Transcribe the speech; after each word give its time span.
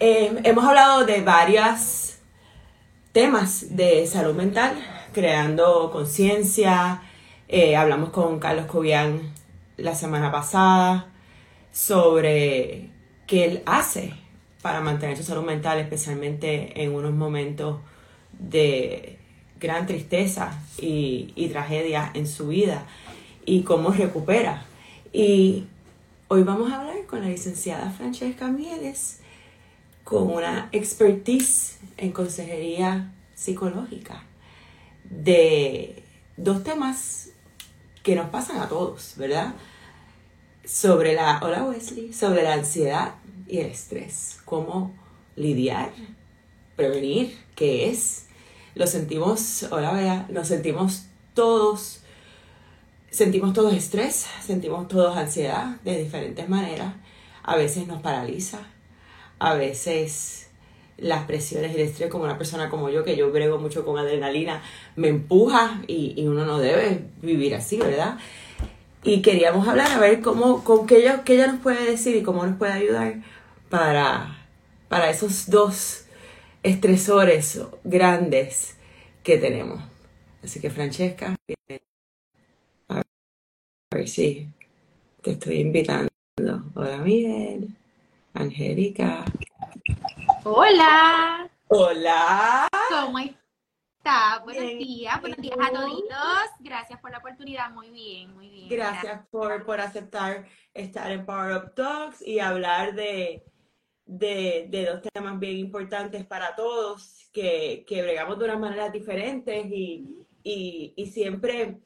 Eh, 0.00 0.42
hemos 0.44 0.64
hablado 0.64 1.04
de 1.04 1.22
varios 1.22 2.18
temas 3.10 3.74
de 3.74 4.06
salud 4.06 4.32
mental, 4.32 4.78
creando 5.12 5.90
conciencia. 5.90 7.02
Eh, 7.48 7.74
hablamos 7.74 8.10
con 8.10 8.38
Carlos 8.38 8.66
Cobian 8.66 9.32
la 9.76 9.96
semana 9.96 10.30
pasada 10.30 11.08
sobre 11.72 12.90
qué 13.26 13.44
él 13.44 13.62
hace 13.66 14.14
para 14.62 14.80
mantener 14.80 15.16
su 15.16 15.24
salud 15.24 15.42
mental, 15.44 15.80
especialmente 15.80 16.80
en 16.80 16.94
unos 16.94 17.12
momentos 17.12 17.80
de 18.38 19.18
gran 19.58 19.88
tristeza 19.88 20.62
y, 20.80 21.32
y 21.34 21.48
tragedia 21.48 22.12
en 22.14 22.28
su 22.28 22.46
vida 22.46 22.86
y 23.44 23.62
cómo 23.62 23.90
recupera. 23.90 24.64
Y 25.12 25.64
hoy 26.28 26.44
vamos 26.44 26.70
a 26.70 26.82
hablar 26.82 27.04
con 27.06 27.20
la 27.20 27.28
licenciada 27.28 27.90
Francesca 27.90 28.46
Mieles 28.46 29.22
con 30.08 30.30
una 30.30 30.70
expertise 30.72 31.76
en 31.98 32.12
consejería 32.12 33.12
psicológica 33.34 34.24
de 35.04 36.02
dos 36.38 36.64
temas 36.64 37.28
que 38.02 38.14
nos 38.14 38.30
pasan 38.30 38.56
a 38.62 38.70
todos, 38.70 39.16
¿verdad? 39.18 39.52
Sobre 40.64 41.12
la, 41.12 41.40
hola 41.42 41.62
Wesley, 41.62 42.14
sobre 42.14 42.42
la 42.42 42.54
ansiedad 42.54 43.16
y 43.46 43.58
el 43.58 43.66
estrés, 43.66 44.38
cómo 44.46 44.94
lidiar, 45.36 45.92
prevenir, 46.74 47.38
qué 47.54 47.90
es. 47.90 48.28
Lo 48.74 48.86
sentimos, 48.86 49.64
hola 49.64 49.92
Bea, 49.92 50.26
nos 50.30 50.48
sentimos 50.48 51.02
todos, 51.34 52.00
sentimos 53.10 53.52
todos 53.52 53.74
estrés, 53.74 54.26
sentimos 54.40 54.88
todos 54.88 55.18
ansiedad 55.18 55.76
de 55.84 56.02
diferentes 56.02 56.48
maneras. 56.48 56.94
A 57.42 57.56
veces 57.56 57.86
nos 57.86 58.00
paraliza, 58.00 58.60
a 59.38 59.54
veces 59.54 60.48
las 60.98 61.24
presiones 61.24 61.72
y 61.72 61.76
el 61.76 61.88
estrés, 61.88 62.10
como 62.10 62.24
una 62.24 62.38
persona 62.38 62.68
como 62.68 62.90
yo, 62.90 63.04
que 63.04 63.16
yo 63.16 63.30
brego 63.30 63.58
mucho 63.58 63.84
con 63.84 63.98
adrenalina, 63.98 64.62
me 64.96 65.08
empuja 65.08 65.82
y, 65.86 66.26
uno 66.26 66.44
no 66.44 66.58
debe 66.58 67.04
vivir 67.22 67.54
así, 67.54 67.78
¿verdad? 67.78 68.18
Y 69.04 69.22
queríamos 69.22 69.66
hablar 69.68 69.92
a 69.92 69.98
ver 69.98 70.20
cómo, 70.20 70.64
con 70.64 70.86
qué 70.86 70.98
ella, 70.98 71.22
qué 71.24 71.34
ella 71.34 71.46
nos 71.46 71.60
puede 71.60 71.88
decir 71.88 72.16
y 72.16 72.22
cómo 72.22 72.44
nos 72.44 72.58
puede 72.58 72.72
ayudar 72.72 73.22
para, 73.70 74.46
para 74.88 75.08
esos 75.08 75.48
dos 75.48 76.04
estresores 76.64 77.60
grandes 77.84 78.76
que 79.22 79.38
tenemos. 79.38 79.80
Así 80.42 80.60
que 80.60 80.70
Francesca, 80.70 81.36
a 82.88 83.02
ver 83.94 84.08
si 84.08 84.48
te 85.22 85.32
estoy 85.32 85.60
invitando. 85.60 86.08
Hola 86.74 86.98
Miguel, 86.98 87.68
Angélica. 88.38 89.24
Hola. 90.44 91.50
Hola. 91.66 92.68
¿Cómo 92.88 93.18
está? 93.18 94.40
Buenos 94.44 94.78
días, 94.78 95.20
buenos 95.20 95.38
días 95.38 95.56
a 95.60 95.72
todos. 95.72 96.50
Gracias 96.60 97.00
por 97.00 97.10
la 97.10 97.18
oportunidad. 97.18 97.68
Muy 97.72 97.90
bien, 97.90 98.32
muy 98.36 98.48
bien. 98.48 98.68
Gracias, 98.68 99.26
Por, 99.28 99.66
por 99.66 99.80
aceptar 99.80 100.46
estar 100.72 101.10
en 101.10 101.26
Power 101.26 101.56
Up 101.56 101.74
Talks 101.74 102.22
y 102.22 102.38
hablar 102.38 102.94
de, 102.94 103.44
de, 104.06 104.88
dos 104.88 105.02
temas 105.12 105.36
bien 105.40 105.56
importantes 105.56 106.24
para 106.24 106.54
todos, 106.54 107.28
que, 107.32 107.84
que 107.88 108.02
bregamos 108.02 108.38
de 108.38 108.44
unas 108.44 108.60
maneras 108.60 108.92
diferentes 108.92 109.66
y, 109.66 110.24
siempre 111.12 111.80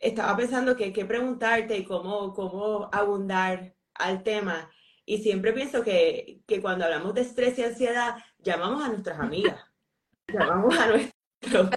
estaba 0.00 0.36
pensando 0.36 0.76
que 0.76 0.84
hay 0.84 0.92
que 0.92 1.04
preguntarte 1.04 1.78
y 1.78 1.84
cómo, 1.84 2.34
cómo 2.34 2.90
abundar 2.92 3.72
al 3.94 4.24
tema. 4.24 4.68
Y 5.08 5.22
siempre 5.22 5.52
pienso 5.52 5.84
que, 5.84 6.40
que 6.48 6.60
cuando 6.60 6.84
hablamos 6.84 7.14
de 7.14 7.20
estrés 7.20 7.56
y 7.58 7.62
ansiedad, 7.62 8.16
llamamos 8.40 8.82
a 8.82 8.88
nuestras 8.88 9.20
amigas, 9.20 9.64
llamamos 10.28 10.76
a 10.76 10.88
nuestro, 10.88 11.70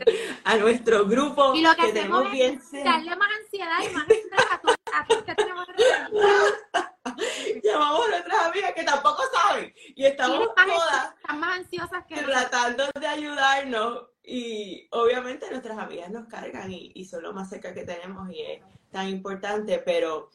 a 0.44 0.58
nuestro 0.58 1.06
grupo 1.06 1.54
y 1.54 1.62
lo 1.62 1.76
que, 1.76 1.94
tenemos 1.94 2.32
bien 2.32 2.60
darle 2.84 3.16
más 3.16 3.30
ansiedad 3.44 3.78
y 3.88 3.94
más 3.94 4.10
estrés 4.10 4.46
a 4.52 4.60
todos, 4.60 4.76
a 4.92 5.06
que 5.06 5.36
tenemos 5.36 5.68
llamamos 7.64 8.08
a 8.08 8.10
nuestras 8.10 8.46
amigas 8.46 8.74
que 8.74 8.84
tampoco 8.84 9.22
saben. 9.32 9.74
Y 9.96 10.06
estamos 10.06 10.50
todas 10.56 11.14
más 11.38 11.60
ansiosas 11.60 12.06
que 12.08 12.16
tratando 12.16 12.86
de 13.00 13.08
ayudarnos. 13.08 14.08
Y 14.24 14.88
obviamente 14.92 15.50
nuestras 15.52 15.78
amigas 15.78 16.10
nos 16.10 16.28
cargan 16.28 16.72
y, 16.72 16.92
y 16.96 17.06
son 17.06 17.24
lo 17.24 17.34
más 17.34 17.50
cerca 17.50 17.74
que 17.74 17.84
tenemos 17.84 18.30
y 18.32 18.42
es 18.42 18.62
tan 18.92 19.08
importante, 19.08 19.80
pero 19.80 20.30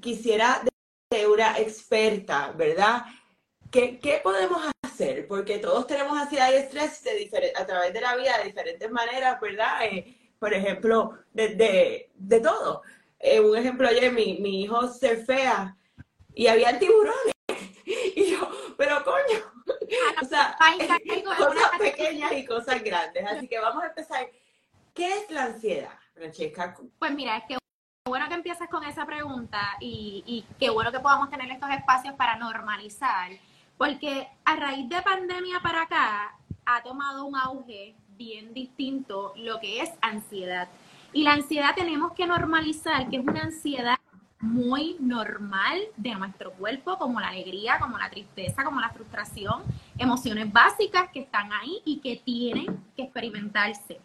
quisiera 0.00 0.62
una 1.10 1.58
experta, 1.58 2.52
¿verdad? 2.52 3.04
¿Qué, 3.70 3.98
¿Qué, 3.98 4.20
podemos 4.22 4.62
hacer? 4.82 5.26
Porque 5.26 5.58
todos 5.58 5.86
tenemos 5.86 6.16
ansiedad 6.16 6.50
y 6.52 6.56
estrés 6.56 7.02
de 7.02 7.52
a 7.56 7.66
través 7.66 7.92
de 7.92 8.00
la 8.00 8.16
vida 8.16 8.38
de 8.38 8.44
diferentes 8.44 8.90
maneras, 8.90 9.40
¿verdad? 9.40 9.86
Eh, 9.86 10.32
por 10.38 10.52
ejemplo, 10.52 11.18
de, 11.32 12.08
de, 12.14 12.40
todo. 12.40 12.82
Eh, 13.18 13.40
un 13.40 13.56
ejemplo, 13.56 13.88
ayer 13.88 14.12
mi, 14.12 14.38
mi 14.38 14.62
hijo 14.62 14.88
fea 14.88 15.76
y 16.34 16.46
había 16.46 16.78
tiburones. 16.78 17.34
Y 18.14 18.32
yo, 18.32 18.50
pero 18.76 19.02
coño, 19.02 19.38
o 20.22 20.24
sea, 20.26 20.58
cosas 21.24 21.70
pequeñas 21.78 22.32
y 22.32 22.44
cosas 22.44 22.82
grandes. 22.82 23.24
Así 23.26 23.48
que 23.48 23.58
vamos 23.58 23.82
a 23.82 23.86
empezar. 23.86 24.28
¿Qué 24.92 25.08
es 25.08 25.30
la 25.30 25.44
ansiedad, 25.44 25.98
Francesca? 26.12 26.76
Pues 26.98 27.12
mira, 27.12 27.38
es 27.38 27.44
que 27.48 27.56
bueno 28.08 28.28
que 28.28 28.34
empieces 28.34 28.68
con 28.68 28.84
esa 28.84 29.06
pregunta 29.06 29.76
y, 29.80 30.24
y 30.26 30.44
qué 30.58 30.70
bueno 30.70 30.90
que 30.90 31.00
podamos 31.00 31.30
tener 31.30 31.50
estos 31.50 31.70
espacios 31.70 32.14
para 32.14 32.36
normalizar, 32.36 33.30
porque 33.76 34.28
a 34.44 34.56
raíz 34.56 34.88
de 34.88 35.00
pandemia 35.02 35.60
para 35.60 35.82
acá 35.82 36.34
ha 36.66 36.82
tomado 36.82 37.24
un 37.24 37.36
auge 37.36 37.94
bien 38.16 38.52
distinto 38.52 39.32
lo 39.36 39.60
que 39.60 39.82
es 39.82 39.90
ansiedad. 40.02 40.68
Y 41.12 41.22
la 41.22 41.32
ansiedad 41.32 41.74
tenemos 41.74 42.12
que 42.12 42.26
normalizar, 42.26 43.08
que 43.08 43.16
es 43.16 43.26
una 43.26 43.42
ansiedad 43.42 43.96
muy 44.40 44.96
normal 45.00 45.80
de 45.96 46.14
nuestro 46.14 46.52
cuerpo, 46.52 46.98
como 46.98 47.20
la 47.20 47.28
alegría, 47.28 47.78
como 47.78 47.98
la 47.98 48.10
tristeza, 48.10 48.64
como 48.64 48.80
la 48.80 48.90
frustración, 48.90 49.62
emociones 49.96 50.52
básicas 50.52 51.08
que 51.12 51.20
están 51.20 51.52
ahí 51.52 51.80
y 51.84 51.98
que 52.00 52.16
tienen 52.16 52.84
que 52.94 53.04
experimentarse. 53.04 54.00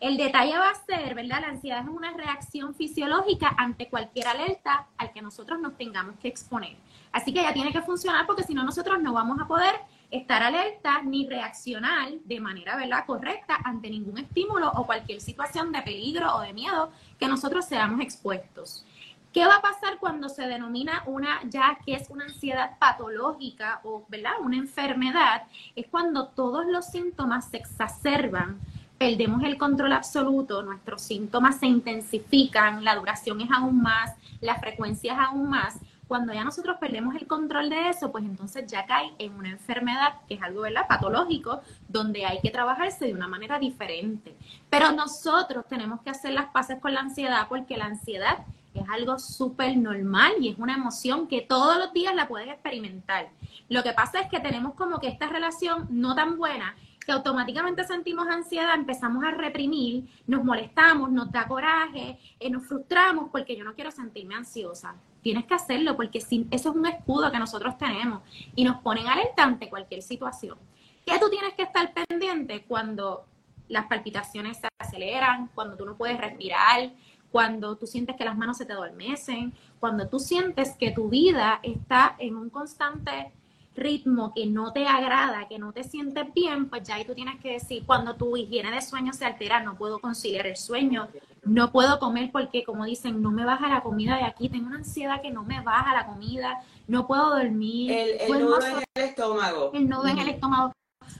El 0.00 0.16
detalle 0.16 0.56
va 0.56 0.70
a 0.70 0.74
ser, 0.76 1.14
¿verdad? 1.16 1.40
La 1.40 1.48
ansiedad 1.48 1.82
es 1.82 1.88
una 1.88 2.12
reacción 2.12 2.72
fisiológica 2.72 3.52
ante 3.58 3.88
cualquier 3.88 4.28
alerta 4.28 4.86
al 4.96 5.12
que 5.12 5.20
nosotros 5.20 5.60
nos 5.60 5.76
tengamos 5.76 6.16
que 6.20 6.28
exponer. 6.28 6.76
Así 7.10 7.32
que 7.32 7.42
ya 7.42 7.52
tiene 7.52 7.72
que 7.72 7.82
funcionar 7.82 8.24
porque 8.24 8.44
si 8.44 8.54
no 8.54 8.62
nosotros 8.62 9.00
no 9.02 9.12
vamos 9.12 9.40
a 9.40 9.48
poder 9.48 9.74
estar 10.10 10.40
alerta 10.42 11.02
ni 11.02 11.28
reaccionar 11.28 12.12
de 12.12 12.40
manera 12.40 12.76
¿verdad? 12.76 13.04
correcta 13.06 13.58
ante 13.64 13.90
ningún 13.90 14.18
estímulo 14.18 14.70
o 14.70 14.86
cualquier 14.86 15.20
situación 15.20 15.72
de 15.72 15.82
peligro 15.82 16.32
o 16.36 16.40
de 16.42 16.52
miedo 16.52 16.92
que 17.18 17.26
nosotros 17.26 17.64
seamos 17.64 18.00
expuestos. 18.00 18.86
¿Qué 19.32 19.46
va 19.46 19.56
a 19.56 19.62
pasar 19.62 19.98
cuando 19.98 20.28
se 20.28 20.46
denomina 20.46 21.02
una 21.06 21.40
ya 21.44 21.76
que 21.84 21.94
es 21.94 22.08
una 22.08 22.24
ansiedad 22.24 22.78
patológica 22.78 23.80
o 23.82 24.04
¿verdad? 24.08 24.32
una 24.40 24.56
enfermedad? 24.56 25.42
Es 25.74 25.86
cuando 25.88 26.28
todos 26.28 26.66
los 26.66 26.86
síntomas 26.86 27.50
se 27.50 27.58
exacerban 27.58 28.60
perdemos 28.98 29.44
el 29.44 29.56
control 29.56 29.92
absoluto, 29.92 30.62
nuestros 30.62 31.02
síntomas 31.02 31.60
se 31.60 31.66
intensifican, 31.66 32.84
la 32.84 32.96
duración 32.96 33.40
es 33.40 33.48
aún 33.50 33.80
más, 33.80 34.14
la 34.40 34.56
frecuencia 34.56 35.12
es 35.12 35.18
aún 35.18 35.48
más. 35.48 35.78
Cuando 36.08 36.32
ya 36.32 36.42
nosotros 36.42 36.78
perdemos 36.80 37.14
el 37.14 37.26
control 37.26 37.68
de 37.68 37.90
eso, 37.90 38.10
pues 38.10 38.24
entonces 38.24 38.66
ya 38.66 38.86
cae 38.86 39.12
en 39.18 39.34
una 39.34 39.50
enfermedad 39.50 40.14
que 40.26 40.34
es 40.34 40.42
algo 40.42 40.62
¿verdad? 40.62 40.88
patológico, 40.88 41.60
donde 41.86 42.24
hay 42.24 42.40
que 42.40 42.50
trabajarse 42.50 43.04
de 43.04 43.12
una 43.12 43.28
manera 43.28 43.58
diferente. 43.58 44.34
Pero 44.70 44.90
nosotros 44.92 45.66
tenemos 45.68 46.00
que 46.00 46.10
hacer 46.10 46.32
las 46.32 46.46
paces 46.46 46.80
con 46.80 46.94
la 46.94 47.00
ansiedad 47.00 47.46
porque 47.48 47.76
la 47.76 47.84
ansiedad 47.84 48.38
es 48.72 48.88
algo 48.88 49.18
súper 49.18 49.76
normal 49.76 50.32
y 50.40 50.48
es 50.48 50.58
una 50.58 50.74
emoción 50.74 51.28
que 51.28 51.42
todos 51.42 51.76
los 51.78 51.92
días 51.92 52.14
la 52.14 52.26
puedes 52.26 52.48
experimentar. 52.48 53.28
Lo 53.68 53.82
que 53.82 53.92
pasa 53.92 54.20
es 54.20 54.28
que 54.28 54.40
tenemos 54.40 54.74
como 54.74 55.00
que 55.00 55.08
esta 55.08 55.28
relación 55.28 55.86
no 55.90 56.14
tan 56.14 56.38
buena 56.38 56.74
que 57.08 57.12
automáticamente 57.12 57.84
sentimos 57.84 58.28
ansiedad, 58.28 58.74
empezamos 58.74 59.24
a 59.24 59.30
reprimir, 59.30 60.06
nos 60.26 60.44
molestamos, 60.44 61.10
nos 61.10 61.32
da 61.32 61.48
coraje, 61.48 62.18
eh, 62.38 62.50
nos 62.50 62.66
frustramos 62.66 63.30
porque 63.32 63.56
yo 63.56 63.64
no 63.64 63.74
quiero 63.74 63.90
sentirme 63.90 64.34
ansiosa. 64.34 64.94
Tienes 65.22 65.46
que 65.46 65.54
hacerlo 65.54 65.96
porque 65.96 66.18
eso 66.18 66.44
es 66.50 66.66
un 66.66 66.84
escudo 66.84 67.32
que 67.32 67.38
nosotros 67.38 67.78
tenemos 67.78 68.20
y 68.54 68.62
nos 68.62 68.82
ponen 68.82 69.06
alerta 69.06 69.42
ante 69.42 69.70
cualquier 69.70 70.02
situación. 70.02 70.58
¿Qué 71.06 71.18
tú 71.18 71.30
tienes 71.30 71.54
que 71.54 71.62
estar 71.62 71.94
pendiente 71.94 72.66
cuando 72.68 73.24
las 73.68 73.86
palpitaciones 73.86 74.58
se 74.58 74.68
aceleran, 74.78 75.48
cuando 75.54 75.78
tú 75.78 75.86
no 75.86 75.96
puedes 75.96 76.20
respirar, 76.20 76.92
cuando 77.32 77.78
tú 77.78 77.86
sientes 77.86 78.16
que 78.16 78.24
las 78.26 78.36
manos 78.36 78.58
se 78.58 78.66
te 78.66 78.74
adormecen, 78.74 79.54
cuando 79.80 80.10
tú 80.10 80.18
sientes 80.18 80.76
que 80.78 80.90
tu 80.90 81.08
vida 81.08 81.60
está 81.62 82.16
en 82.18 82.36
un 82.36 82.50
constante 82.50 83.32
ritmo 83.78 84.32
que 84.34 84.46
no 84.46 84.72
te 84.72 84.86
agrada, 84.86 85.48
que 85.48 85.58
no 85.58 85.72
te 85.72 85.84
sientes 85.84 86.32
bien, 86.34 86.68
pues 86.68 86.86
ya 86.86 86.96
ahí 86.96 87.04
tú 87.04 87.14
tienes 87.14 87.40
que 87.40 87.52
decir, 87.52 87.84
cuando 87.86 88.14
tu 88.16 88.36
higiene 88.36 88.70
de 88.70 88.82
sueño 88.82 89.12
se 89.12 89.24
altera, 89.24 89.62
no 89.62 89.76
puedo 89.76 89.98
conciliar 89.98 90.46
el 90.46 90.56
sueño, 90.56 91.08
no 91.44 91.72
puedo 91.72 91.98
comer 91.98 92.30
porque, 92.32 92.64
como 92.64 92.84
dicen, 92.84 93.22
no 93.22 93.30
me 93.30 93.44
baja 93.44 93.68
la 93.68 93.82
comida 93.82 94.16
de 94.16 94.24
aquí, 94.24 94.48
tengo 94.48 94.66
una 94.66 94.76
ansiedad 94.76 95.22
que 95.22 95.30
no 95.30 95.42
me 95.42 95.60
baja 95.60 95.94
la 95.94 96.06
comida, 96.06 96.62
no 96.86 97.06
puedo 97.06 97.30
dormir. 97.30 97.90
El, 97.90 98.40
nudo 98.40 98.60
en 98.60 98.76
el 98.94 99.04
estómago. 99.04 99.70
El 99.72 99.88
nudo 99.88 100.06
en 100.06 100.18
el 100.18 100.28
estómago. 100.28 100.72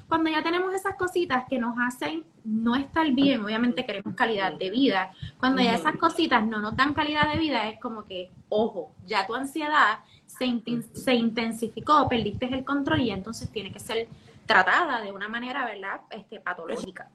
Cuando 0.08 0.30
ya 0.30 0.42
tenemos 0.42 0.74
esas 0.74 0.96
cositas 0.96 1.44
que 1.48 1.58
nos 1.58 1.76
hacen 1.78 2.24
no 2.44 2.74
estar 2.74 3.10
bien, 3.10 3.44
obviamente 3.44 3.84
queremos 3.84 4.14
calidad 4.14 4.52
de 4.54 4.70
vida. 4.70 5.12
Cuando 5.38 5.62
ya 5.62 5.74
esas 5.74 5.96
cositas 5.96 6.46
no 6.46 6.60
nos 6.60 6.76
dan 6.76 6.94
calidad 6.94 7.30
de 7.30 7.38
vida, 7.38 7.68
es 7.68 7.78
como 7.78 8.04
que, 8.04 8.30
ojo, 8.48 8.92
ya 9.06 9.26
tu 9.26 9.34
ansiedad 9.34 10.00
se, 10.38 10.82
se 10.98 11.14
intensificó, 11.14 12.08
perdiste 12.08 12.46
el 12.46 12.64
control 12.64 13.00
y 13.02 13.10
entonces 13.10 13.50
tiene 13.50 13.72
que 13.72 13.80
ser 13.80 14.08
tratada 14.46 15.00
de 15.02 15.12
una 15.12 15.28
manera, 15.28 15.64
¿verdad? 15.66 16.00
Este, 16.10 16.40
patológica. 16.40 17.10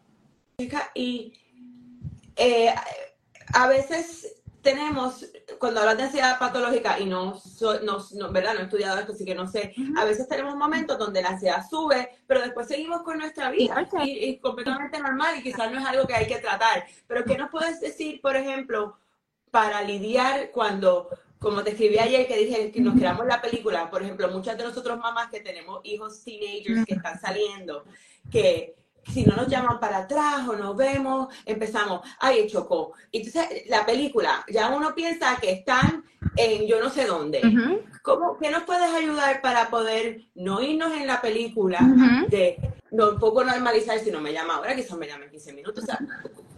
Y 0.93 1.33
eh, 2.35 2.73
a 3.53 3.67
veces 3.67 4.43
tenemos, 4.61 5.25
cuando 5.59 5.81
hablas 5.81 5.97
de 5.97 6.03
ansiedad 6.03 6.39
patológica, 6.39 6.97
y 6.99 7.05
no, 7.05 7.41
no, 7.83 8.31
¿verdad? 8.31 8.53
no 8.53 8.61
he 8.61 8.63
estudiado 8.63 8.97
esto, 8.97 9.11
así 9.11 9.25
que 9.25 9.35
no 9.35 9.47
sé, 9.47 9.73
a 9.97 10.05
veces 10.05 10.27
tenemos 10.29 10.55
momentos 10.55 10.97
donde 10.97 11.21
la 11.21 11.29
ansiedad 11.29 11.67
sube, 11.69 12.17
pero 12.25 12.41
después 12.41 12.67
seguimos 12.67 13.01
con 13.01 13.17
nuestra 13.17 13.51
vida 13.51 13.87
y, 14.03 14.25
y, 14.25 14.39
completamente 14.39 14.99
normal 14.99 15.37
y 15.37 15.43
quizás 15.43 15.69
no 15.71 15.79
es 15.79 15.85
algo 15.85 16.07
que 16.07 16.15
hay 16.15 16.27
que 16.27 16.37
tratar. 16.37 16.85
Pero 17.07 17.25
¿qué 17.25 17.37
nos 17.37 17.49
puedes 17.49 17.81
decir, 17.81 18.21
por 18.21 18.37
ejemplo, 18.37 18.97
para 19.51 19.81
lidiar 19.81 20.49
cuando, 20.51 21.09
como 21.43 21.61
te 21.61 21.71
escribí 21.71 21.99
ayer, 21.99 22.25
que 22.25 22.37
dije 22.37 22.71
que 22.71 22.79
nos 22.79 22.95
creamos 22.95 23.27
la 23.27 23.41
película, 23.41 23.91
por 23.91 24.01
ejemplo, 24.01 24.29
muchas 24.29 24.57
de 24.57 24.63
nosotros 24.63 24.97
mamás 24.97 25.29
que 25.29 25.41
tenemos 25.41 25.81
hijos 25.83 26.23
teenagers 26.23 26.85
que 26.85 26.93
están 26.93 27.19
saliendo, 27.19 27.83
que 28.31 28.75
si 29.11 29.25
no 29.25 29.35
nos 29.35 29.49
llaman 29.49 29.77
para 29.81 29.97
atrás 29.97 30.47
o 30.47 30.55
nos 30.55 30.77
vemos, 30.77 31.27
empezamos, 31.45 31.99
ay, 32.21 32.47
chocó. 32.47 32.93
Entonces, 33.11 33.63
la 33.67 33.85
película, 33.85 34.45
ya 34.47 34.69
uno 34.69 34.95
piensa 34.95 35.37
que 35.41 35.51
están 35.51 36.05
en 36.37 36.65
yo 36.65 36.81
no 36.81 36.89
sé 36.89 37.05
dónde. 37.05 37.41
¿Cómo, 38.01 38.37
¿Qué 38.37 38.49
nos 38.49 38.63
puedes 38.63 38.89
ayudar 38.93 39.41
para 39.41 39.69
poder 39.69 40.21
no 40.35 40.61
irnos 40.61 40.93
en 40.93 41.05
la 41.05 41.21
película 41.21 41.79
de 42.29 42.57
no, 42.91 43.09
un 43.09 43.19
poco 43.19 43.43
normalizar 43.43 43.99
si 43.99 44.11
no 44.11 44.21
me 44.21 44.31
llama 44.31 44.55
ahora, 44.55 44.75
quizás 44.75 44.97
me 44.97 45.07
llamen 45.07 45.29
15 45.29 45.51
minutos? 45.51 45.83
O 45.83 45.87
sea, 45.87 45.99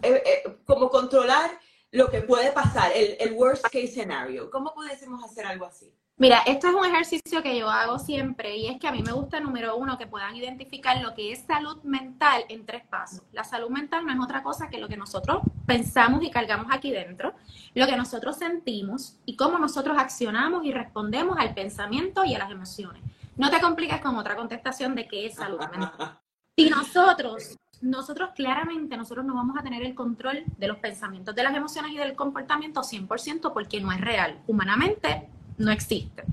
eh, 0.02 0.22
eh, 0.24 0.56
como 0.64 0.88
controlar 0.88 1.50
lo 1.92 2.10
que 2.10 2.22
puede 2.22 2.52
pasar, 2.52 2.92
el, 2.94 3.16
el 3.18 3.32
worst 3.32 3.64
case 3.64 3.88
scenario. 3.88 4.50
¿Cómo 4.50 4.74
pudiésemos 4.74 5.22
hacer 5.24 5.46
algo 5.46 5.66
así? 5.66 5.92
Mira, 6.18 6.38
esto 6.46 6.68
es 6.68 6.74
un 6.74 6.86
ejercicio 6.86 7.42
que 7.42 7.58
yo 7.58 7.68
hago 7.68 7.98
siempre 7.98 8.56
y 8.56 8.68
es 8.68 8.78
que 8.80 8.88
a 8.88 8.92
mí 8.92 9.02
me 9.02 9.12
gusta, 9.12 9.38
número 9.38 9.76
uno, 9.76 9.98
que 9.98 10.06
puedan 10.06 10.34
identificar 10.34 10.98
lo 11.02 11.14
que 11.14 11.30
es 11.30 11.40
salud 11.40 11.82
mental 11.82 12.46
en 12.48 12.64
tres 12.64 12.86
pasos. 12.86 13.20
La 13.32 13.44
salud 13.44 13.68
mental 13.68 14.06
no 14.06 14.14
es 14.14 14.18
otra 14.18 14.42
cosa 14.42 14.70
que 14.70 14.78
lo 14.78 14.88
que 14.88 14.96
nosotros 14.96 15.42
pensamos 15.66 16.22
y 16.22 16.30
cargamos 16.30 16.68
aquí 16.70 16.90
dentro, 16.90 17.34
lo 17.74 17.86
que 17.86 17.98
nosotros 17.98 18.36
sentimos 18.36 19.18
y 19.26 19.36
cómo 19.36 19.58
nosotros 19.58 19.98
accionamos 19.98 20.64
y 20.64 20.72
respondemos 20.72 21.36
al 21.38 21.52
pensamiento 21.52 22.24
y 22.24 22.34
a 22.34 22.38
las 22.38 22.50
emociones. 22.50 23.02
No 23.36 23.50
te 23.50 23.60
compliques 23.60 24.00
con 24.00 24.16
otra 24.16 24.36
contestación 24.36 24.94
de 24.94 25.06
qué 25.06 25.26
es 25.26 25.34
salud 25.34 25.60
mental. 25.70 26.18
Si 26.58 26.70
nosotros, 26.70 27.58
nosotros 27.80 28.30
claramente, 28.34 28.96
nosotros 28.96 29.24
no 29.24 29.34
vamos 29.34 29.56
a 29.58 29.62
tener 29.62 29.82
el 29.82 29.94
control 29.94 30.44
de 30.58 30.68
los 30.68 30.78
pensamientos, 30.78 31.34
de 31.34 31.42
las 31.42 31.54
emociones 31.54 31.92
y 31.92 31.96
del 31.96 32.14
comportamiento 32.14 32.80
100% 32.82 33.52
porque 33.52 33.80
no 33.80 33.92
es 33.92 34.00
real. 34.00 34.38
Humanamente 34.46 35.28
no 35.58 35.70
existe. 35.70 36.24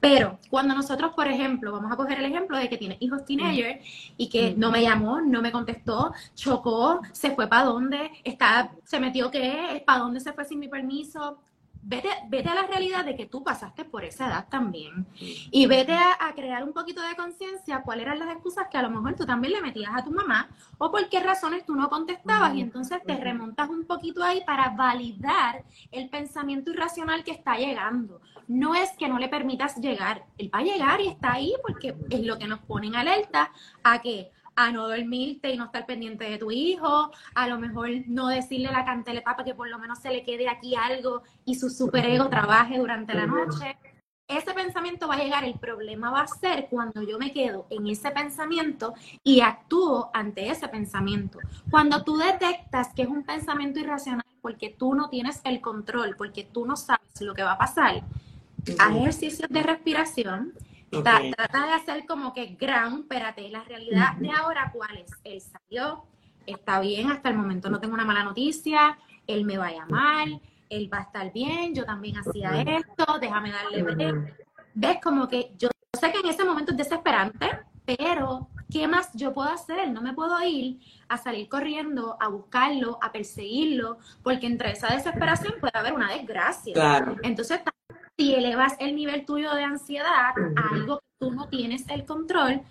Pero 0.00 0.38
cuando 0.50 0.74
nosotros, 0.74 1.12
por 1.14 1.28
ejemplo, 1.28 1.72
vamos 1.72 1.90
a 1.90 1.96
coger 1.96 2.18
el 2.18 2.26
ejemplo 2.26 2.58
de 2.58 2.68
que 2.68 2.76
tiene 2.76 2.96
hijos 3.00 3.24
teenagers 3.24 3.84
y 4.16 4.28
que 4.28 4.54
no 4.56 4.70
me 4.70 4.82
llamó, 4.82 5.20
no 5.20 5.42
me 5.42 5.52
contestó, 5.52 6.12
chocó, 6.34 7.00
se 7.12 7.30
fue 7.30 7.48
para 7.48 7.64
dónde, 7.64 8.10
está, 8.24 8.72
se 8.84 9.00
metió 9.00 9.30
qué, 9.30 9.82
para 9.86 10.00
dónde 10.00 10.20
se 10.20 10.32
fue 10.32 10.44
sin 10.44 10.58
mi 10.58 10.68
permiso, 10.68 11.38
vete, 11.86 12.08
vete 12.28 12.48
a 12.48 12.54
la 12.54 12.66
realidad 12.66 13.04
de 13.04 13.16
que 13.16 13.26
tú 13.26 13.44
pasaste 13.44 13.84
por 13.84 14.04
esa 14.04 14.26
edad 14.26 14.48
también. 14.48 15.06
Y 15.50 15.66
vete 15.66 15.94
a, 15.94 16.16
crear 16.34 16.64
un 16.64 16.72
poquito 16.72 17.00
de 17.00 17.14
conciencia 17.14 17.82
cuáles 17.82 18.06
eran 18.06 18.18
las 18.18 18.30
excusas 18.30 18.66
que 18.70 18.76
a 18.76 18.82
lo 18.82 18.90
mejor 18.90 19.14
tú 19.14 19.24
también 19.24 19.54
le 19.54 19.62
metías 19.62 19.92
a 19.94 20.04
tu 20.04 20.10
mamá 20.10 20.50
o 20.76 20.90
por 20.90 21.08
qué 21.08 21.20
razones 21.20 21.64
tú 21.64 21.74
no 21.74 21.88
contestabas. 21.88 22.54
Y 22.54 22.60
entonces 22.60 23.00
te 23.06 23.16
remontas 23.16 23.70
un 23.70 23.86
poquito 23.86 24.22
ahí 24.22 24.42
para 24.44 24.70
validar 24.70 25.64
el 25.92 26.10
pensamiento 26.10 26.72
irracional 26.72 27.24
que 27.24 27.30
está 27.30 27.56
llegando. 27.56 28.20
No 28.48 28.74
es 28.74 28.90
que 28.98 29.08
no 29.08 29.18
le 29.18 29.28
permitas 29.28 29.76
llegar, 29.76 30.26
él 30.38 30.50
va 30.52 30.58
a 30.58 30.62
llegar 30.62 31.00
y 31.00 31.08
está 31.08 31.32
ahí 31.34 31.54
porque 31.62 31.96
es 32.10 32.20
lo 32.20 32.38
que 32.38 32.46
nos 32.46 32.60
pone 32.60 32.88
en 32.88 32.96
alerta 32.96 33.50
a 33.82 34.00
que 34.00 34.30
a 34.56 34.72
no 34.72 34.88
dormirte 34.88 35.52
y 35.52 35.56
no 35.56 35.66
estar 35.66 35.86
pendiente 35.86 36.24
de 36.24 36.38
tu 36.38 36.50
hijo, 36.50 37.10
a 37.34 37.46
lo 37.46 37.58
mejor 37.58 37.90
no 38.06 38.28
decirle 38.28 38.72
la 38.72 38.84
canteletapa 38.84 39.44
que 39.44 39.54
por 39.54 39.68
lo 39.68 39.78
menos 39.78 39.98
se 39.98 40.10
le 40.10 40.24
quede 40.24 40.48
aquí 40.48 40.74
algo 40.74 41.22
y 41.44 41.54
su 41.54 41.70
superego 41.70 42.28
trabaje 42.28 42.78
durante 42.78 43.14
la 43.14 43.26
noche. 43.26 43.76
Ese 44.28 44.54
pensamiento 44.54 45.06
va 45.06 45.14
a 45.14 45.22
llegar, 45.22 45.44
el 45.44 45.56
problema 45.56 46.10
va 46.10 46.22
a 46.22 46.26
ser 46.26 46.66
cuando 46.68 47.00
yo 47.02 47.16
me 47.16 47.32
quedo 47.32 47.66
en 47.70 47.86
ese 47.86 48.10
pensamiento 48.10 48.94
y 49.22 49.40
actúo 49.40 50.10
ante 50.12 50.50
ese 50.50 50.66
pensamiento. 50.66 51.38
Cuando 51.70 52.02
tú 52.02 52.16
detectas 52.16 52.92
que 52.92 53.02
es 53.02 53.08
un 53.08 53.22
pensamiento 53.22 53.78
irracional 53.78 54.26
porque 54.40 54.70
tú 54.70 54.94
no 54.94 55.10
tienes 55.10 55.40
el 55.44 55.60
control, 55.60 56.16
porque 56.16 56.42
tú 56.42 56.66
no 56.66 56.76
sabes 56.76 57.20
lo 57.20 57.34
que 57.34 57.44
va 57.44 57.52
a 57.52 57.58
pasar, 57.58 58.02
haz 58.78 58.96
ejercicios 58.96 59.48
de 59.48 59.62
respiración, 59.62 60.54
Trata 61.02 61.66
de 61.66 61.72
hacer 61.72 62.06
como 62.06 62.32
que 62.32 62.56
ground, 62.58 63.00
espérate, 63.00 63.48
la 63.50 63.64
realidad 63.64 64.14
de 64.16 64.30
ahora, 64.30 64.70
¿cuál 64.72 64.98
es? 64.98 65.10
Él 65.24 65.40
salió, 65.40 66.04
está 66.46 66.80
bien, 66.80 67.10
hasta 67.10 67.28
el 67.28 67.36
momento 67.36 67.68
no 67.70 67.80
tengo 67.80 67.94
una 67.94 68.04
mala 68.04 68.24
noticia, 68.24 68.98
él 69.26 69.44
me 69.44 69.58
va 69.58 69.68
a 69.68 69.72
llamar, 69.72 70.28
él 70.68 70.90
va 70.92 70.98
a 70.98 71.02
estar 71.02 71.32
bien, 71.32 71.74
yo 71.74 71.84
también 71.84 72.16
hacía 72.18 72.62
esto, 72.62 73.18
déjame 73.20 73.52
darle 73.52 73.82
break. 73.82 74.46
Ves 74.74 74.98
como 75.02 75.28
que 75.28 75.52
yo 75.56 75.68
sé 75.98 76.12
que 76.12 76.18
en 76.18 76.26
ese 76.26 76.44
momento 76.44 76.72
es 76.72 76.78
desesperante, 76.78 77.48
pero 77.84 78.48
¿qué 78.70 78.86
más 78.88 79.10
yo 79.14 79.32
puedo 79.32 79.48
hacer? 79.48 79.90
No 79.90 80.02
me 80.02 80.12
puedo 80.12 80.40
ir 80.42 80.80
a 81.08 81.16
salir 81.16 81.48
corriendo, 81.48 82.16
a 82.20 82.28
buscarlo, 82.28 82.98
a 83.00 83.12
perseguirlo, 83.12 83.98
porque 84.22 84.46
entre 84.46 84.72
esa 84.72 84.88
desesperación 84.94 85.54
puede 85.60 85.78
haber 85.78 85.94
una 85.94 86.12
desgracia. 86.12 86.74
Claro. 86.74 87.16
Entonces, 87.22 87.60
si 88.16 88.34
elevas 88.34 88.74
el 88.78 88.96
nivel 88.96 89.26
tuyo 89.26 89.54
de 89.54 89.64
ansiedad 89.64 90.06
a 90.06 90.34
algo 90.72 90.98
que 90.98 91.06
tú 91.18 91.32
no 91.32 91.48
tienes 91.48 91.84
el 91.88 92.04
control, 92.04 92.62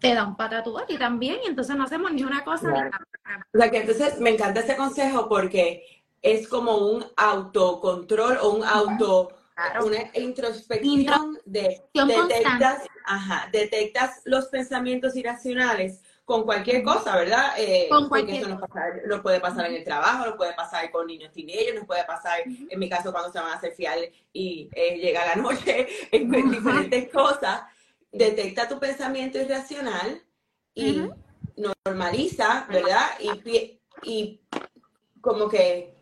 te 0.00 0.14
da 0.14 0.26
un 0.26 0.36
patatú 0.36 0.76
y 0.88 0.98
también, 0.98 1.38
y 1.44 1.48
entonces 1.48 1.76
no 1.76 1.84
hacemos 1.84 2.12
ni 2.12 2.22
una 2.24 2.44
cosa 2.44 2.70
ni 2.70 2.78
otra. 2.78 3.00
O 3.52 3.58
sea 3.58 3.70
que 3.70 3.78
entonces 3.78 4.18
me 4.18 4.30
encanta 4.30 4.60
ese 4.60 4.76
consejo 4.76 5.28
porque 5.28 6.04
es 6.22 6.48
como 6.48 6.76
un 6.76 7.04
autocontrol 7.16 8.38
o 8.42 8.50
un 8.50 8.64
auto, 8.64 9.30
una 9.84 9.98
introspección 10.14 11.38
de 11.44 11.82
detectas, 11.92 12.82
ajá, 13.04 13.48
detectas 13.52 14.22
los 14.24 14.46
pensamientos 14.46 15.16
irracionales 15.16 16.02
con 16.24 16.44
cualquier 16.44 16.82
cosa, 16.82 17.16
¿verdad? 17.16 17.54
Eh, 17.58 17.86
con 17.90 18.08
cualquier 18.08 18.42
porque 18.42 18.54
eso 18.54 19.06
nos, 19.06 19.20
puede 19.20 19.40
pasar 19.40 19.66
en 19.66 19.74
el 19.74 19.84
trabajo, 19.84 20.26
nos 20.26 20.36
puede 20.36 20.54
pasar 20.54 20.90
con 20.90 21.06
niños 21.06 21.32
ellos, 21.36 21.74
nos 21.74 21.86
puede 21.86 22.04
pasar, 22.04 22.40
en 22.46 22.78
mi 22.78 22.88
caso, 22.88 23.12
cuando 23.12 23.30
se 23.30 23.40
van 23.40 23.52
a 23.52 23.56
hacer 23.56 23.74
fial 23.74 24.10
y 24.32 24.68
eh, 24.72 24.98
llega 24.98 25.26
la 25.26 25.36
noche, 25.36 25.86
en 26.12 26.30
diferentes 26.50 27.12
cosas. 27.12 27.62
Detecta 28.10 28.68
tu 28.68 28.78
pensamiento 28.78 29.38
irracional 29.38 30.22
y 30.72 31.02
normaliza, 31.56 32.66
¿verdad? 32.70 33.06
Y, 33.18 33.80
y 34.02 34.40
como 35.20 35.48
que 35.48 35.94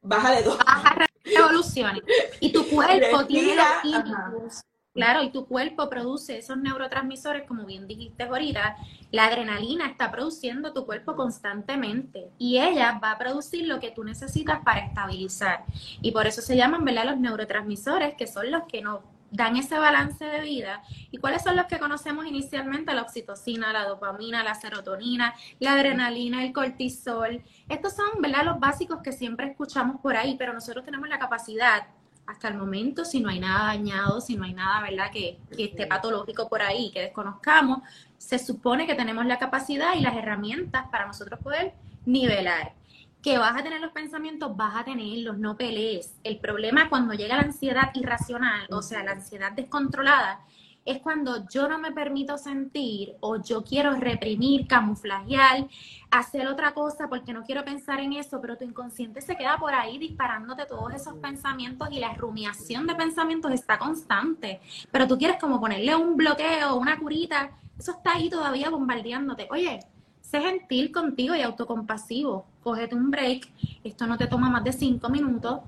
baja 0.00 0.34
de 0.34 0.42
dos. 0.42 0.58
Baja 0.58 1.06
revoluciones. 1.22 2.02
Y 2.40 2.52
tu 2.52 2.66
cuerpo 2.68 3.26
tiene 3.26 3.56
los 3.84 4.62
Claro, 4.92 5.22
y 5.22 5.30
tu 5.30 5.46
cuerpo 5.46 5.88
produce 5.88 6.38
esos 6.38 6.56
neurotransmisores, 6.56 7.46
como 7.46 7.64
bien 7.64 7.86
dijiste 7.86 8.24
ahorita, 8.24 8.76
la 9.12 9.26
adrenalina 9.26 9.86
está 9.86 10.10
produciendo 10.10 10.72
tu 10.72 10.84
cuerpo 10.84 11.14
constantemente 11.14 12.32
y 12.38 12.58
ella 12.58 12.98
va 13.02 13.12
a 13.12 13.18
producir 13.18 13.68
lo 13.68 13.78
que 13.78 13.92
tú 13.92 14.02
necesitas 14.02 14.60
para 14.64 14.80
estabilizar. 14.80 15.64
Y 16.02 16.10
por 16.10 16.26
eso 16.26 16.42
se 16.42 16.56
llaman, 16.56 16.84
¿verdad? 16.84 17.04
Los 17.04 17.18
neurotransmisores, 17.18 18.14
que 18.14 18.26
son 18.26 18.50
los 18.50 18.64
que 18.64 18.82
nos 18.82 19.00
dan 19.30 19.56
ese 19.56 19.78
balance 19.78 20.24
de 20.24 20.40
vida. 20.40 20.82
¿Y 21.12 21.18
cuáles 21.18 21.44
son 21.44 21.54
los 21.54 21.66
que 21.66 21.78
conocemos 21.78 22.26
inicialmente? 22.26 22.92
La 22.92 23.02
oxitocina, 23.02 23.72
la 23.72 23.84
dopamina, 23.84 24.42
la 24.42 24.56
serotonina, 24.56 25.34
la 25.60 25.74
adrenalina, 25.74 26.44
el 26.44 26.52
cortisol. 26.52 27.44
Estos 27.68 27.94
son, 27.94 28.20
¿verdad? 28.20 28.44
Los 28.44 28.58
básicos 28.58 28.98
que 29.04 29.12
siempre 29.12 29.46
escuchamos 29.46 30.00
por 30.00 30.16
ahí, 30.16 30.34
pero 30.36 30.52
nosotros 30.52 30.84
tenemos 30.84 31.08
la 31.08 31.20
capacidad 31.20 31.86
hasta 32.26 32.48
el 32.48 32.56
momento, 32.56 33.04
si 33.04 33.20
no 33.20 33.28
hay 33.28 33.40
nada 33.40 33.66
dañado, 33.66 34.20
si 34.20 34.36
no 34.36 34.44
hay 34.44 34.54
nada, 34.54 34.82
¿verdad?, 34.82 35.10
que, 35.12 35.38
esté 35.58 35.86
patológico 35.86 36.48
por 36.48 36.62
ahí, 36.62 36.90
que 36.92 37.00
desconozcamos, 37.00 37.80
se 38.18 38.38
supone 38.38 38.86
que 38.86 38.94
tenemos 38.94 39.26
la 39.26 39.38
capacidad 39.38 39.94
y 39.94 40.00
las 40.00 40.16
herramientas 40.16 40.86
para 40.90 41.06
nosotros 41.06 41.40
poder 41.40 41.74
nivelar. 42.06 42.74
Que 43.22 43.36
vas 43.36 43.58
a 43.58 43.62
tener 43.62 43.80
los 43.80 43.92
pensamientos, 43.92 44.56
vas 44.56 44.76
a 44.76 44.84
tenerlos, 44.84 45.38
no 45.38 45.56
pelees. 45.56 46.14
El 46.24 46.38
problema 46.38 46.88
cuando 46.88 47.14
llega 47.14 47.36
la 47.36 47.42
ansiedad 47.42 47.90
irracional, 47.94 48.66
o 48.70 48.80
sea, 48.80 49.02
la 49.02 49.12
ansiedad 49.12 49.52
descontrolada, 49.52 50.40
es 50.84 51.00
cuando 51.00 51.46
yo 51.48 51.68
no 51.68 51.78
me 51.78 51.92
permito 51.92 52.38
sentir 52.38 53.14
o 53.20 53.36
yo 53.42 53.62
quiero 53.62 53.92
reprimir, 53.94 54.66
camuflajear, 54.66 55.66
hacer 56.10 56.48
otra 56.48 56.72
cosa 56.72 57.08
porque 57.08 57.32
no 57.32 57.42
quiero 57.42 57.64
pensar 57.64 58.00
en 58.00 58.14
eso, 58.14 58.40
pero 58.40 58.56
tu 58.56 58.64
inconsciente 58.64 59.20
se 59.20 59.36
queda 59.36 59.58
por 59.58 59.74
ahí 59.74 59.98
disparándote 59.98 60.66
todos 60.66 60.92
esos 60.94 61.14
pensamientos 61.14 61.88
y 61.90 61.98
la 61.98 62.14
rumiación 62.14 62.86
de 62.86 62.94
pensamientos 62.94 63.52
está 63.52 63.78
constante, 63.78 64.60
pero 64.90 65.06
tú 65.06 65.18
quieres 65.18 65.38
como 65.38 65.60
ponerle 65.60 65.94
un 65.94 66.16
bloqueo, 66.16 66.76
una 66.76 66.98
curita, 66.98 67.50
eso 67.78 67.92
está 67.92 68.14
ahí 68.14 68.28
todavía 68.28 68.70
bombardeándote. 68.70 69.48
Oye, 69.50 69.80
sé 70.20 70.40
gentil 70.40 70.92
contigo 70.92 71.34
y 71.34 71.42
autocompasivo, 71.42 72.46
cógete 72.62 72.94
un 72.94 73.10
break, 73.10 73.48
esto 73.84 74.06
no 74.06 74.16
te 74.16 74.26
toma 74.26 74.48
más 74.48 74.64
de 74.64 74.72
cinco 74.72 75.08
minutos, 75.08 75.60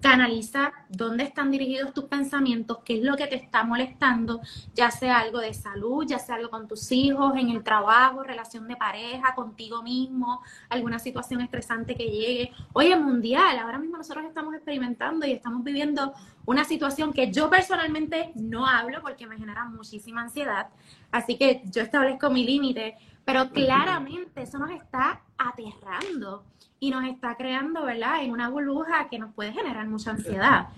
canaliza 0.00 0.72
dónde 0.88 1.24
están 1.24 1.50
dirigidos 1.50 1.92
tus 1.92 2.04
pensamientos, 2.04 2.78
qué 2.84 2.98
es 2.98 3.04
lo 3.04 3.16
que 3.16 3.26
te 3.26 3.36
está 3.36 3.64
molestando, 3.64 4.40
ya 4.74 4.90
sea 4.90 5.18
algo 5.18 5.38
de 5.38 5.52
salud, 5.54 6.04
ya 6.06 6.18
sea 6.18 6.36
algo 6.36 6.50
con 6.50 6.66
tus 6.66 6.90
hijos, 6.90 7.34
en 7.36 7.50
el 7.50 7.62
trabajo, 7.62 8.22
relación 8.22 8.66
de 8.66 8.76
pareja, 8.76 9.34
contigo 9.34 9.82
mismo, 9.82 10.40
alguna 10.68 10.98
situación 10.98 11.40
estresante 11.42 11.94
que 11.94 12.04
llegue. 12.04 12.52
Oye, 12.72 12.96
mundial, 12.96 13.58
ahora 13.58 13.78
mismo 13.78 13.98
nosotros 13.98 14.24
estamos 14.24 14.54
experimentando 14.54 15.26
y 15.26 15.32
estamos 15.32 15.62
viviendo 15.62 16.14
una 16.46 16.64
situación 16.64 17.12
que 17.12 17.30
yo 17.30 17.50
personalmente 17.50 18.32
no 18.34 18.66
hablo 18.66 19.02
porque 19.02 19.26
me 19.26 19.36
genera 19.36 19.66
muchísima 19.66 20.22
ansiedad, 20.22 20.68
así 21.12 21.36
que 21.36 21.62
yo 21.66 21.82
establezco 21.82 22.30
mi 22.30 22.44
límite, 22.44 22.96
pero 23.24 23.50
claramente 23.50 24.42
eso 24.42 24.58
nos 24.58 24.70
está 24.70 25.20
aterrando 25.36 26.44
y 26.80 26.90
nos 26.90 27.04
está 27.04 27.36
creando, 27.36 27.84
¿verdad?, 27.84 28.24
en 28.24 28.32
una 28.32 28.48
burbuja 28.48 29.08
que 29.08 29.18
nos 29.18 29.32
puede 29.34 29.52
generar 29.52 29.86
mucha 29.86 30.12
ansiedad. 30.12 30.68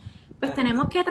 Pues 0.40 0.54
tenemos 0.54 0.88
que 0.88 1.04